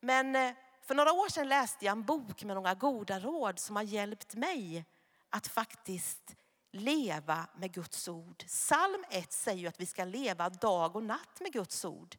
Men 0.00 0.36
eh, 0.36 0.52
för 0.82 0.94
några 0.94 1.12
år 1.12 1.28
sedan 1.28 1.48
läste 1.48 1.84
jag 1.84 1.92
en 1.92 2.04
bok 2.04 2.44
med 2.44 2.56
några 2.56 2.74
goda 2.74 3.20
råd 3.20 3.58
som 3.58 3.76
har 3.76 3.82
hjälpt 3.82 4.34
mig 4.34 4.84
att 5.30 5.46
faktiskt 5.46 6.36
leva 6.72 7.46
med 7.56 7.72
Guds 7.72 8.08
ord. 8.08 8.44
Psalm 8.46 9.04
1 9.10 9.32
säger 9.32 9.58
ju 9.58 9.66
att 9.66 9.80
vi 9.80 9.86
ska 9.86 10.04
leva 10.04 10.48
dag 10.48 10.96
och 10.96 11.02
natt 11.02 11.40
med 11.40 11.52
Guds 11.52 11.84
ord. 11.84 12.16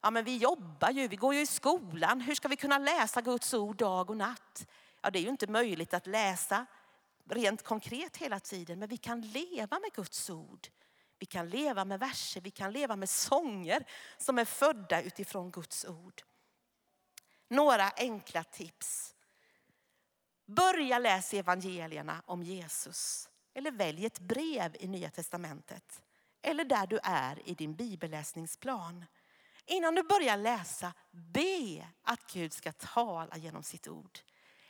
Ja, 0.00 0.10
men 0.10 0.24
vi 0.24 0.36
jobbar 0.36 0.90
ju, 0.90 1.08
vi 1.08 1.16
går 1.16 1.34
ju 1.34 1.40
i 1.40 1.46
skolan. 1.46 2.20
Hur 2.20 2.34
ska 2.34 2.48
vi 2.48 2.56
kunna 2.56 2.78
läsa 2.78 3.20
Guds 3.20 3.54
ord 3.54 3.76
dag 3.76 4.10
och 4.10 4.16
natt? 4.16 4.66
Ja, 5.02 5.10
det 5.10 5.18
är 5.18 5.22
ju 5.22 5.28
inte 5.28 5.46
möjligt 5.46 5.94
att 5.94 6.06
läsa 6.06 6.66
rent 7.34 7.62
konkret 7.62 8.16
hela 8.16 8.40
tiden, 8.40 8.78
men 8.78 8.88
vi 8.88 8.96
kan 8.96 9.20
leva 9.20 9.78
med 9.78 9.92
Guds 9.92 10.30
ord. 10.30 10.68
Vi 11.18 11.26
kan 11.26 11.48
leva 11.48 11.84
med 11.84 12.00
verser, 12.00 12.40
vi 12.40 12.50
kan 12.50 12.72
leva 12.72 12.96
med 12.96 13.10
sånger 13.10 13.84
som 14.18 14.38
är 14.38 14.44
födda 14.44 15.02
utifrån 15.02 15.50
Guds 15.50 15.84
ord. 15.84 16.22
Några 17.48 17.90
enkla 17.90 18.44
tips. 18.44 19.14
Börja 20.46 20.98
läsa 20.98 21.36
evangelierna 21.36 22.22
om 22.26 22.42
Jesus. 22.42 23.28
Eller 23.54 23.70
välj 23.70 24.06
ett 24.06 24.18
brev 24.18 24.76
i 24.80 24.88
Nya 24.88 25.10
Testamentet. 25.10 26.02
Eller 26.42 26.64
där 26.64 26.86
du 26.86 26.98
är 27.02 27.48
i 27.48 27.54
din 27.54 27.74
bibelläsningsplan. 27.74 29.04
Innan 29.66 29.94
du 29.94 30.02
börjar 30.02 30.36
läsa, 30.36 30.92
be 31.10 31.88
att 32.02 32.32
Gud 32.32 32.52
ska 32.52 32.72
tala 32.72 33.36
genom 33.36 33.62
sitt 33.62 33.88
ord. 33.88 34.18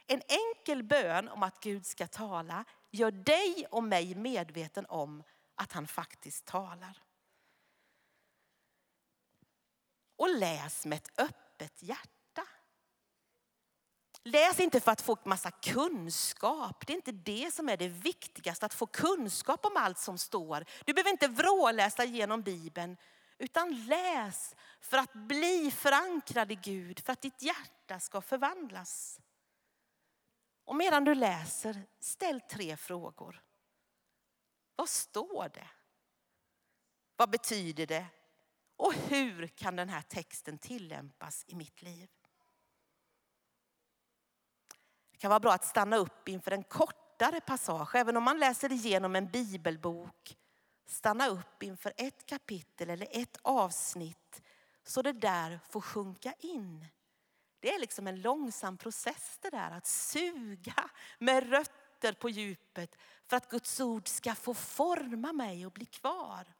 En 0.07 0.23
enkel 0.29 0.83
bön 0.83 1.29
om 1.29 1.43
att 1.43 1.61
Gud 1.61 1.87
ska 1.87 2.07
tala 2.07 2.65
gör 2.91 3.11
dig 3.11 3.67
och 3.71 3.85
mig 3.85 4.15
medveten 4.15 4.87
om 4.89 5.23
att 5.55 5.73
han 5.73 5.87
faktiskt 5.87 6.45
talar. 6.45 7.03
Och 10.17 10.29
läs 10.29 10.87
med 10.87 10.97
ett 10.97 11.21
öppet 11.21 11.83
hjärta. 11.83 12.47
Läs 14.25 14.61
inte 14.61 14.81
för 14.81 14.93
att 14.93 15.01
få 15.01 15.19
massa 15.25 15.51
kunskap. 15.51 16.87
Det 16.87 16.93
är 16.93 16.97
inte 16.97 17.13
det 17.13 17.55
som 17.55 17.69
är 17.69 17.77
det 17.77 17.89
viktigaste, 17.89 18.67
att 18.67 18.75
få 18.75 18.87
kunskap 18.87 19.67
om 19.67 19.77
allt 19.77 19.99
som 19.99 20.19
står. 20.19 20.65
Du 20.85 20.93
behöver 20.93 21.11
inte 21.11 21.29
vråläsa 21.29 22.05
genom 22.05 22.43
Bibeln, 22.43 22.97
utan 23.39 23.87
läs 23.87 24.57
för 24.81 24.99
att 24.99 25.13
bli 25.13 25.71
förankrad 25.71 26.53
i 26.53 26.55
Gud, 26.55 27.01
för 27.01 27.13
att 27.13 27.23
ditt 27.23 27.43
hjärta 27.43 28.01
ska 28.01 28.21
förvandlas. 28.21 29.21
Och 30.65 30.77
medan 30.77 31.05
du 31.05 31.15
läser, 31.15 31.83
ställ 32.01 32.41
tre 32.41 32.77
frågor. 32.77 33.43
Vad 34.77 34.89
står 34.89 35.49
det? 35.49 35.69
Vad 37.17 37.31
betyder 37.31 37.87
det? 37.87 38.07
Och 38.77 38.95
hur 38.95 39.47
kan 39.47 39.77
den 39.77 39.89
här 39.89 40.03
texten 40.03 40.59
tillämpas 40.59 41.45
i 41.47 41.55
mitt 41.55 41.83
liv? 41.83 42.11
Det 45.11 45.19
kan 45.19 45.29
vara 45.29 45.41
bra 45.41 45.53
att 45.53 45.65
stanna 45.65 45.97
upp 45.97 46.29
inför 46.29 46.51
en 46.51 46.65
kortare 46.65 47.41
passage. 47.41 47.95
Även 47.95 48.17
om 48.17 48.23
man 48.23 48.39
läser 48.39 48.73
igenom 48.73 49.17
en 49.17 49.31
bibelbok, 49.31 50.37
stanna 50.87 51.29
upp 51.29 51.63
inför 51.63 51.93
ett 51.97 52.27
kapitel 52.27 52.91
eller 52.91 53.09
ett 53.11 53.37
avsnitt 53.43 54.43
så 54.85 55.03
det 55.03 55.13
där 55.13 55.61
får 55.71 55.81
sjunka 55.81 56.35
in. 56.39 56.87
Det 57.63 57.75
är 57.75 57.79
liksom 57.79 58.07
en 58.07 58.21
långsam 58.21 58.77
process 58.77 59.39
det 59.43 59.51
där 59.51 59.71
att 59.71 59.87
suga 59.87 60.91
med 61.19 61.51
rötter 61.51 62.13
på 62.13 62.29
djupet 62.29 62.97
för 63.27 63.37
att 63.37 63.51
Guds 63.51 63.81
ord 63.81 64.09
ska 64.09 64.35
få 64.35 64.55
forma 64.55 65.33
mig 65.33 65.67
och 65.67 65.73
bli 65.73 65.87
kvar. 65.87 66.55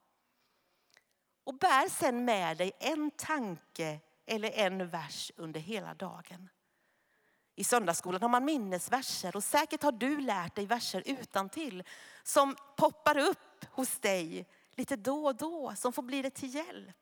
Och 1.45 1.55
bär 1.55 1.89
sen 1.89 2.25
med 2.25 2.57
dig 2.57 2.73
en 2.81 3.11
tanke 3.11 4.01
eller 4.27 4.51
en 4.51 4.89
vers 4.89 5.33
under 5.37 5.61
hela 5.61 5.95
dagen. 5.95 6.49
I 7.55 7.65
söndagsskolan 7.65 8.23
har 8.23 8.29
man 8.29 8.45
minnesverser 8.45 9.37
och 9.37 9.45
säkert 9.45 9.83
har 9.83 9.93
du 9.93 10.21
lärt 10.21 10.55
dig 10.55 10.67
verser 10.67 11.03
utan 11.07 11.49
till 11.49 11.85
som 12.23 12.57
poppar 12.77 13.19
upp 13.19 13.65
hos 13.71 13.99
dig 13.99 14.47
lite 14.71 14.97
då 14.97 15.27
och 15.27 15.37
då, 15.37 15.75
som 15.77 15.93
får 15.93 16.03
bli 16.03 16.23
dig 16.23 16.31
till 16.31 16.55
hjälp. 16.55 16.97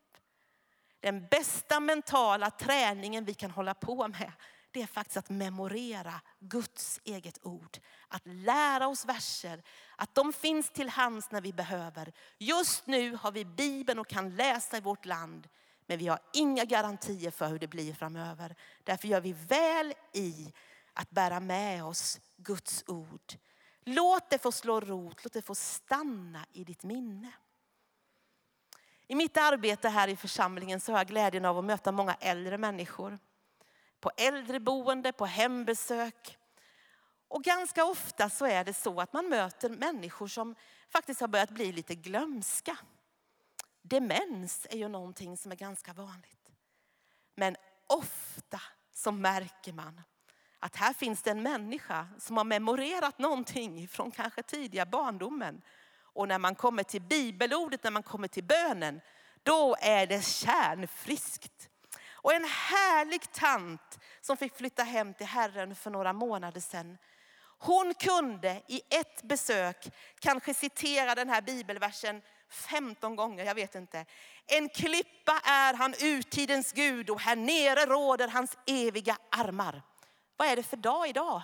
Den 1.01 1.27
bästa 1.27 1.81
mentala 1.81 2.51
träningen 2.51 3.25
vi 3.25 3.35
kan 3.35 3.51
hålla 3.51 3.75
på 3.75 4.09
med, 4.09 4.33
det 4.71 4.83
är 4.83 4.87
faktiskt 4.87 5.17
att 5.17 5.31
memorera 5.31 6.21
Guds 6.39 7.01
eget 7.05 7.39
ord. 7.43 7.79
Att 8.09 8.23
lära 8.25 8.89
oss 8.89 9.05
verser, 9.05 9.63
att 9.97 10.15
de 10.15 10.33
finns 10.33 10.71
till 10.71 10.89
hands 10.89 11.31
när 11.31 11.41
vi 11.41 11.53
behöver. 11.53 12.13
Just 12.39 12.87
nu 12.87 13.17
har 13.17 13.33
vi 13.33 13.45
Bibeln 13.45 13.99
och 13.99 14.09
kan 14.09 14.37
läsa 14.37 14.77
i 14.77 14.81
vårt 14.81 15.07
land. 15.07 15.49
Men 15.87 15.99
vi 15.99 16.09
har 16.09 16.21
inga 16.33 16.65
garantier 16.65 17.31
för 17.31 17.49
hur 17.49 17.59
det 17.59 17.67
blir 17.67 17.95
framöver. 17.95 18.57
Därför 18.85 19.09
gör 19.09 19.21
vi 19.21 19.33
väl 19.33 19.95
i 20.13 20.53
att 20.93 21.11
bära 21.11 21.41
med 21.41 21.85
oss 21.85 22.21
Guds 22.37 22.85
ord. 22.87 23.33
Låt 23.85 24.31
det 24.31 24.39
få 24.39 24.53
slå 24.53 24.81
rot, 24.81 25.25
låt 25.25 25.33
det 25.33 25.43
få 25.43 25.55
stanna 25.55 26.47
i 26.53 26.65
ditt 26.65 26.83
minne. 26.83 27.33
I 29.11 29.15
mitt 29.15 29.37
arbete 29.37 29.89
här 29.89 30.09
i 30.09 30.17
församlingen 30.17 30.81
så 30.81 30.93
har 30.93 30.99
jag 30.99 31.07
glädjen 31.07 31.45
av 31.45 31.59
att 31.59 31.65
möta 31.65 31.93
många 31.93 32.15
äldre 32.21 32.59
människor. 32.59 33.19
På 34.01 34.11
äldreboende, 34.17 35.13
på 35.13 35.27
hembesök. 35.27 36.39
Och 37.29 37.45
ganska 37.45 37.85
ofta 37.85 38.31
så 38.31 38.47
är 38.47 38.65
det 38.65 38.75
så 38.75 39.01
att 39.01 39.13
man 39.13 39.29
möter 39.29 39.71
människor 39.71 40.29
som 40.29 40.55
faktiskt 40.89 41.21
har 41.21 41.29
börjat 41.29 41.51
bli 41.51 41.73
lite 41.73 41.95
glömska. 41.95 42.77
Demens 43.83 44.67
är 44.71 44.79
ju 44.79 44.89
någonting 44.89 45.37
som 45.37 45.53
är 45.53 45.57
ganska 45.57 45.93
vanligt. 45.93 46.51
Men 47.35 47.57
ofta 47.87 48.61
så 48.93 49.13
märker 49.13 49.73
man 49.73 50.03
att 50.59 50.77
här 50.77 50.93
finns 50.93 51.23
det 51.23 51.31
en 51.31 51.43
människa 51.43 52.09
som 52.19 52.37
har 52.37 52.45
memorerat 52.45 53.19
någonting 53.19 53.89
från 53.89 54.11
kanske 54.11 54.43
tidiga 54.43 54.87
barndomen 54.87 55.63
och 56.21 56.29
när 56.29 56.39
man 56.39 56.55
kommer 56.55 56.83
till 56.83 57.03
bibelordet, 57.03 57.85
när 57.85 57.91
man 57.91 58.03
kommer 58.03 58.29
till 58.29 58.45
bönen, 58.45 59.01
då 59.43 59.77
är 59.81 60.07
det 60.07 60.25
kärnfriskt. 60.25 61.69
Och 62.13 62.33
en 62.33 62.45
härlig 62.45 63.33
tant 63.33 63.99
som 64.21 64.37
fick 64.37 64.57
flytta 64.57 64.83
hem 64.83 65.15
till 65.15 65.27
Herren 65.27 65.75
för 65.75 65.91
några 65.91 66.13
månader 66.13 66.61
sedan. 66.61 66.99
Hon 67.59 67.95
kunde 67.95 68.63
i 68.67 68.81
ett 68.89 69.23
besök 69.23 69.89
kanske 70.19 70.55
citera 70.55 71.15
den 71.15 71.29
här 71.29 71.43
bibelversen 71.43 72.23
15 72.51 73.17
gånger, 73.17 73.45
jag 73.45 73.55
vet 73.55 73.75
inte. 73.75 74.05
En 74.47 74.69
klippa 74.69 75.41
är 75.45 75.75
han 75.75 75.95
urtidens 76.01 76.73
Gud 76.73 77.11
och 77.11 77.21
här 77.21 77.37
nere 77.37 77.87
råder 77.87 78.29
hans 78.29 78.59
eviga 78.67 79.17
armar. 79.31 79.83
Vad 80.37 80.49
är 80.49 80.57
det 80.57 80.63
för 80.63 80.77
dag 80.77 81.09
idag? 81.09 81.43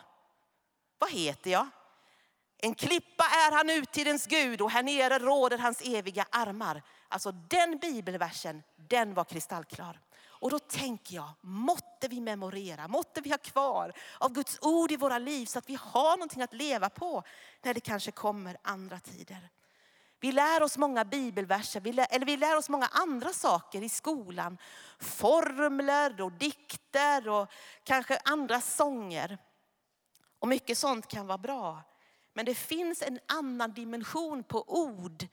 Vad 0.99 1.11
heter 1.11 1.51
jag? 1.51 1.67
En 2.66 2.74
klippa 2.74 3.24
är 3.24 3.52
han 3.52 3.66
nutidens 3.66 4.26
Gud 4.26 4.61
och 4.61 4.70
här 4.70 4.83
nere 4.83 5.18
råder 5.18 5.59
hans 5.59 5.81
eviga 5.85 6.26
armar. 6.31 6.83
Alltså 7.09 7.33
den 7.33 7.79
bibelversen, 7.79 8.62
den 8.76 9.14
var 9.14 9.24
kristallklar. 9.24 10.00
Och 10.24 10.50
då 10.50 10.59
tänker 10.59 11.14
jag, 11.14 11.31
måtte 11.40 12.09
vi 12.09 12.20
memorera, 12.20 12.88
måtte 12.88 13.20
vi 13.20 13.31
ha 13.31 13.38
kvar 13.38 13.92
av 14.18 14.33
Guds 14.33 14.59
ord 14.62 14.92
i 14.92 14.96
våra 14.96 15.18
liv 15.18 15.46
så 15.46 15.59
att 15.59 15.70
vi 15.70 15.79
har 15.81 16.16
någonting 16.16 16.42
att 16.42 16.52
leva 16.52 16.88
på 16.88 17.22
när 17.62 17.74
det 17.74 17.81
kanske 17.81 18.11
kommer 18.11 18.57
andra 18.62 18.98
tider. 19.00 19.48
Vi 20.20 20.33
lär 20.33 20.62
oss 20.62 20.79
många 20.79 21.05
bibelverser, 21.05 21.81
vi 21.81 21.92
lär, 21.92 22.07
eller 22.11 22.26
vi 22.26 22.37
lär 22.37 22.57
oss 22.57 22.68
många 22.68 22.87
andra 22.87 23.33
saker 23.33 23.83
i 23.83 23.88
skolan. 23.88 24.59
Formler 24.98 26.20
och 26.20 26.33
dikter 26.33 27.29
och 27.29 27.50
kanske 27.85 28.18
andra 28.24 28.61
sånger. 28.61 29.38
Och 30.38 30.48
mycket 30.48 30.79
sånt 30.79 31.09
kan 31.09 31.26
vara 31.26 31.38
bra. 31.38 31.83
Men 32.37 32.44
det 32.46 32.55
finns 32.55 33.03
en 33.03 33.18
annan 33.27 33.72
dimension 33.72 34.44
på 34.44 34.64
ord 34.66 35.27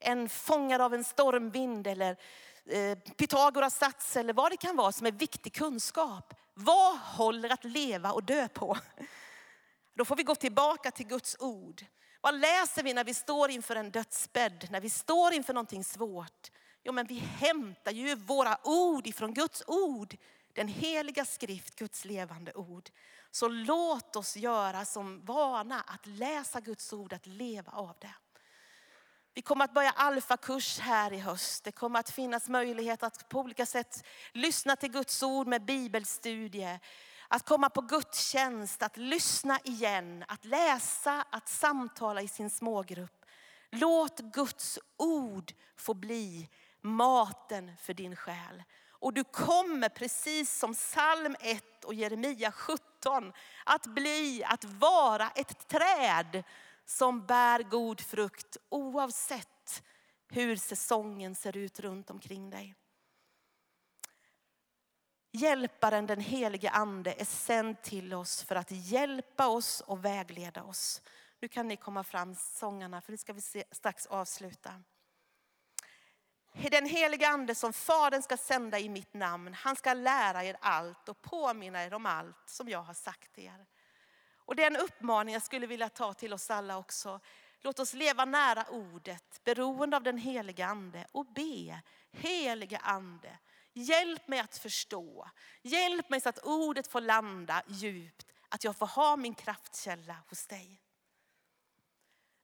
än 0.00 0.28
fångad 0.28 0.80
av 0.80 0.94
en 0.94 1.04
stormvind 1.04 1.86
eller 1.86 2.16
eh, 2.64 2.98
Pythagoras 2.98 3.76
sats 3.78 4.16
eller 4.16 4.32
vad 4.32 4.52
det 4.52 4.56
kan 4.56 4.76
vara 4.76 4.92
som 4.92 5.06
är 5.06 5.12
viktig 5.12 5.52
kunskap. 5.52 6.34
Vad 6.54 6.98
håller 6.98 7.52
att 7.52 7.64
leva 7.64 8.12
och 8.12 8.24
dö 8.24 8.48
på? 8.48 8.78
Då 9.94 10.04
får 10.04 10.16
vi 10.16 10.22
gå 10.22 10.34
tillbaka 10.34 10.90
till 10.90 11.06
Guds 11.06 11.36
ord. 11.38 11.84
Vad 12.20 12.40
läser 12.40 12.82
vi 12.82 12.94
när 12.94 13.04
vi 13.04 13.14
står 13.14 13.50
inför 13.50 13.76
en 13.76 13.90
dödsbädd, 13.90 14.68
när 14.70 14.80
vi 14.80 14.90
står 14.90 15.32
inför 15.32 15.54
någonting 15.54 15.84
svårt? 15.84 16.50
Jo, 16.82 16.92
men 16.92 17.06
vi 17.06 17.18
hämtar 17.18 17.92
ju 17.92 18.14
våra 18.14 18.58
ord 18.64 19.06
ifrån 19.06 19.34
Guds 19.34 19.62
ord. 19.66 20.16
Den 20.52 20.68
heliga 20.68 21.24
skrift, 21.24 21.76
Guds 21.76 22.04
levande 22.04 22.52
ord. 22.52 22.90
Så 23.34 23.48
låt 23.48 24.16
oss 24.16 24.36
göra 24.36 24.84
som 24.84 25.24
vana 25.24 25.80
att 25.80 26.06
läsa 26.06 26.60
Guds 26.60 26.92
ord, 26.92 27.12
att 27.12 27.26
leva 27.26 27.72
av 27.72 27.96
det. 28.00 28.14
Vi 29.34 29.42
kommer 29.42 29.64
att 29.64 29.74
börja 29.74 29.90
alfakurs 29.90 30.78
här 30.78 31.12
i 31.12 31.18
höst. 31.18 31.64
Det 31.64 31.72
kommer 31.72 32.00
att 32.00 32.10
finnas 32.10 32.48
möjlighet 32.48 33.02
att 33.02 33.28
på 33.28 33.40
olika 33.40 33.66
sätt 33.66 34.04
lyssna 34.32 34.76
till 34.76 34.90
Guds 34.90 35.22
ord 35.22 35.46
med 35.46 35.64
bibelstudie. 35.64 36.80
Att 37.28 37.46
komma 37.46 37.70
på 37.70 37.80
gudstjänst, 37.80 38.82
att 38.82 38.96
lyssna 38.96 39.60
igen, 39.64 40.24
att 40.28 40.44
läsa, 40.44 41.24
att 41.30 41.48
samtala 41.48 42.22
i 42.22 42.28
sin 42.28 42.50
smågrupp. 42.50 43.24
Låt 43.70 44.20
Guds 44.20 44.78
ord 44.96 45.52
få 45.76 45.94
bli 45.94 46.48
maten 46.80 47.76
för 47.82 47.94
din 47.94 48.16
själ. 48.16 48.62
Och 49.04 49.12
du 49.12 49.24
kommer 49.24 49.88
precis 49.88 50.58
som 50.58 50.74
psalm 50.74 51.36
1 51.40 51.84
och 51.84 51.94
Jeremia 51.94 52.52
17 52.52 53.32
att 53.64 53.86
bli, 53.86 54.44
att 54.44 54.64
vara 54.64 55.30
ett 55.30 55.68
träd 55.68 56.44
som 56.84 57.26
bär 57.26 57.62
god 57.62 58.00
frukt 58.00 58.56
oavsett 58.68 59.82
hur 60.28 60.56
säsongen 60.56 61.34
ser 61.34 61.56
ut 61.56 61.80
runt 61.80 62.10
omkring 62.10 62.50
dig. 62.50 62.74
Hjälparen 65.32 66.06
den 66.06 66.20
helige 66.20 66.70
ande 66.70 67.12
är 67.12 67.24
sänd 67.24 67.82
till 67.82 68.14
oss 68.14 68.42
för 68.42 68.56
att 68.56 68.70
hjälpa 68.70 69.48
oss 69.48 69.80
och 69.80 70.04
vägleda 70.04 70.62
oss. 70.62 71.02
Nu 71.40 71.48
kan 71.48 71.68
ni 71.68 71.76
komma 71.76 72.04
fram 72.04 72.34
sångarna 72.34 73.00
för 73.00 73.12
nu 73.12 73.18
ska 73.18 73.32
vi 73.32 73.64
strax 73.70 74.06
avsluta. 74.06 74.82
Den 76.62 76.86
helige 76.86 77.28
ande 77.28 77.54
som 77.54 77.72
Fadern 77.72 78.22
ska 78.22 78.36
sända 78.36 78.78
i 78.78 78.88
mitt 78.88 79.14
namn, 79.14 79.54
han 79.54 79.76
ska 79.76 79.94
lära 79.94 80.44
er 80.44 80.56
allt 80.60 81.08
och 81.08 81.22
påminna 81.22 81.84
er 81.84 81.94
om 81.94 82.06
allt 82.06 82.42
som 82.46 82.68
jag 82.68 82.82
har 82.82 82.94
sagt 82.94 83.38
er. 83.38 83.66
Och 84.36 84.56
det 84.56 84.62
är 84.62 84.66
en 84.66 84.76
uppmaning 84.76 85.32
jag 85.32 85.42
skulle 85.42 85.66
vilja 85.66 85.88
ta 85.88 86.14
till 86.14 86.32
oss 86.32 86.50
alla 86.50 86.78
också. 86.78 87.20
Låt 87.60 87.78
oss 87.78 87.94
leva 87.94 88.24
nära 88.24 88.64
ordet, 88.70 89.40
beroende 89.44 89.96
av 89.96 90.02
den 90.02 90.18
heliga 90.18 90.66
ande 90.66 91.06
och 91.12 91.26
be. 91.26 91.82
Heliga 92.12 92.78
ande, 92.78 93.38
hjälp 93.72 94.28
mig 94.28 94.38
att 94.38 94.58
förstå. 94.58 95.30
Hjälp 95.62 96.10
mig 96.10 96.20
så 96.20 96.28
att 96.28 96.38
ordet 96.38 96.86
får 96.86 97.00
landa 97.00 97.62
djupt. 97.66 98.26
Att 98.48 98.64
jag 98.64 98.76
får 98.76 98.86
ha 98.86 99.16
min 99.16 99.34
kraftkälla 99.34 100.16
hos 100.28 100.46
dig. 100.46 100.80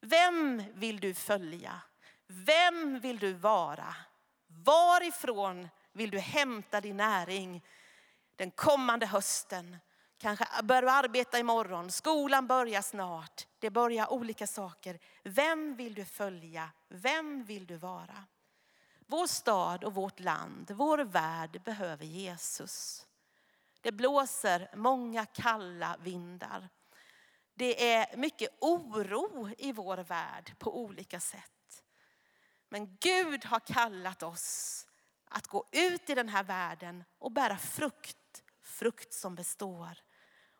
Vem 0.00 0.62
vill 0.74 1.00
du 1.00 1.14
följa? 1.14 1.80
Vem 2.32 3.00
vill 3.00 3.18
du 3.18 3.32
vara? 3.32 3.94
Varifrån 4.46 5.68
vill 5.92 6.10
du 6.10 6.18
hämta 6.18 6.80
din 6.80 6.96
näring 6.96 7.64
den 8.36 8.50
kommande 8.50 9.06
hösten? 9.06 9.76
Kanske 10.18 10.46
börjar 10.62 10.82
du 10.82 10.90
arbeta 10.90 11.38
imorgon, 11.38 11.90
skolan 11.90 12.46
börjar 12.46 12.82
snart. 12.82 13.46
Det 13.58 13.70
börjar 13.70 14.12
olika 14.12 14.46
saker. 14.46 14.98
Vem 15.22 15.76
vill 15.76 15.94
du 15.94 16.04
följa? 16.04 16.70
Vem 16.88 17.44
vill 17.44 17.66
du 17.66 17.76
vara? 17.76 18.24
Vår 19.06 19.26
stad 19.26 19.84
och 19.84 19.94
vårt 19.94 20.20
land, 20.20 20.70
vår 20.70 20.98
värld 20.98 21.62
behöver 21.64 22.04
Jesus. 22.04 23.06
Det 23.80 23.92
blåser 23.92 24.70
många 24.76 25.26
kalla 25.26 25.96
vindar. 26.00 26.68
Det 27.54 27.92
är 27.92 28.16
mycket 28.16 28.50
oro 28.60 29.50
i 29.58 29.72
vår 29.72 29.96
värld 29.96 30.54
på 30.58 30.80
olika 30.80 31.20
sätt. 31.20 31.59
Men 32.72 32.96
Gud 33.00 33.44
har 33.44 33.60
kallat 33.60 34.22
oss 34.22 34.86
att 35.24 35.46
gå 35.46 35.68
ut 35.72 36.10
i 36.10 36.14
den 36.14 36.28
här 36.28 36.44
världen 36.44 37.04
och 37.18 37.32
bära 37.32 37.56
frukt, 37.56 38.42
frukt 38.62 39.12
som 39.12 39.34
består. 39.34 39.98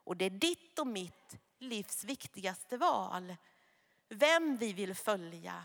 Och 0.05 0.17
det 0.17 0.25
är 0.25 0.31
ditt 0.31 0.79
och 0.79 0.87
mitt 0.87 1.39
livs 1.59 2.05
viktigaste 2.05 2.77
val. 2.77 3.37
Vem 4.09 4.57
vi 4.57 4.73
vill 4.73 4.95
följa 4.95 5.65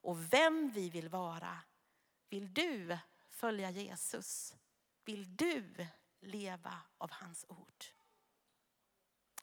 och 0.00 0.32
vem 0.32 0.70
vi 0.70 0.90
vill 0.90 1.08
vara. 1.08 1.58
Vill 2.28 2.54
du 2.54 2.98
följa 3.30 3.70
Jesus? 3.70 4.54
Vill 5.04 5.36
du 5.36 5.86
leva 6.20 6.78
av 6.98 7.10
hans 7.12 7.46
ord? 7.48 7.84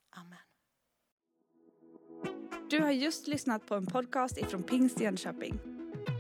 Amen. 0.10 0.38
Du 2.70 2.80
har 2.80 2.92
just 2.92 3.28
lyssnat 3.28 3.66
på 3.66 3.76
en 3.76 3.86
podcast 3.86 4.38
ifrån 4.38 4.64
Pingst 4.64 5.00
Jönköping. 5.00 5.71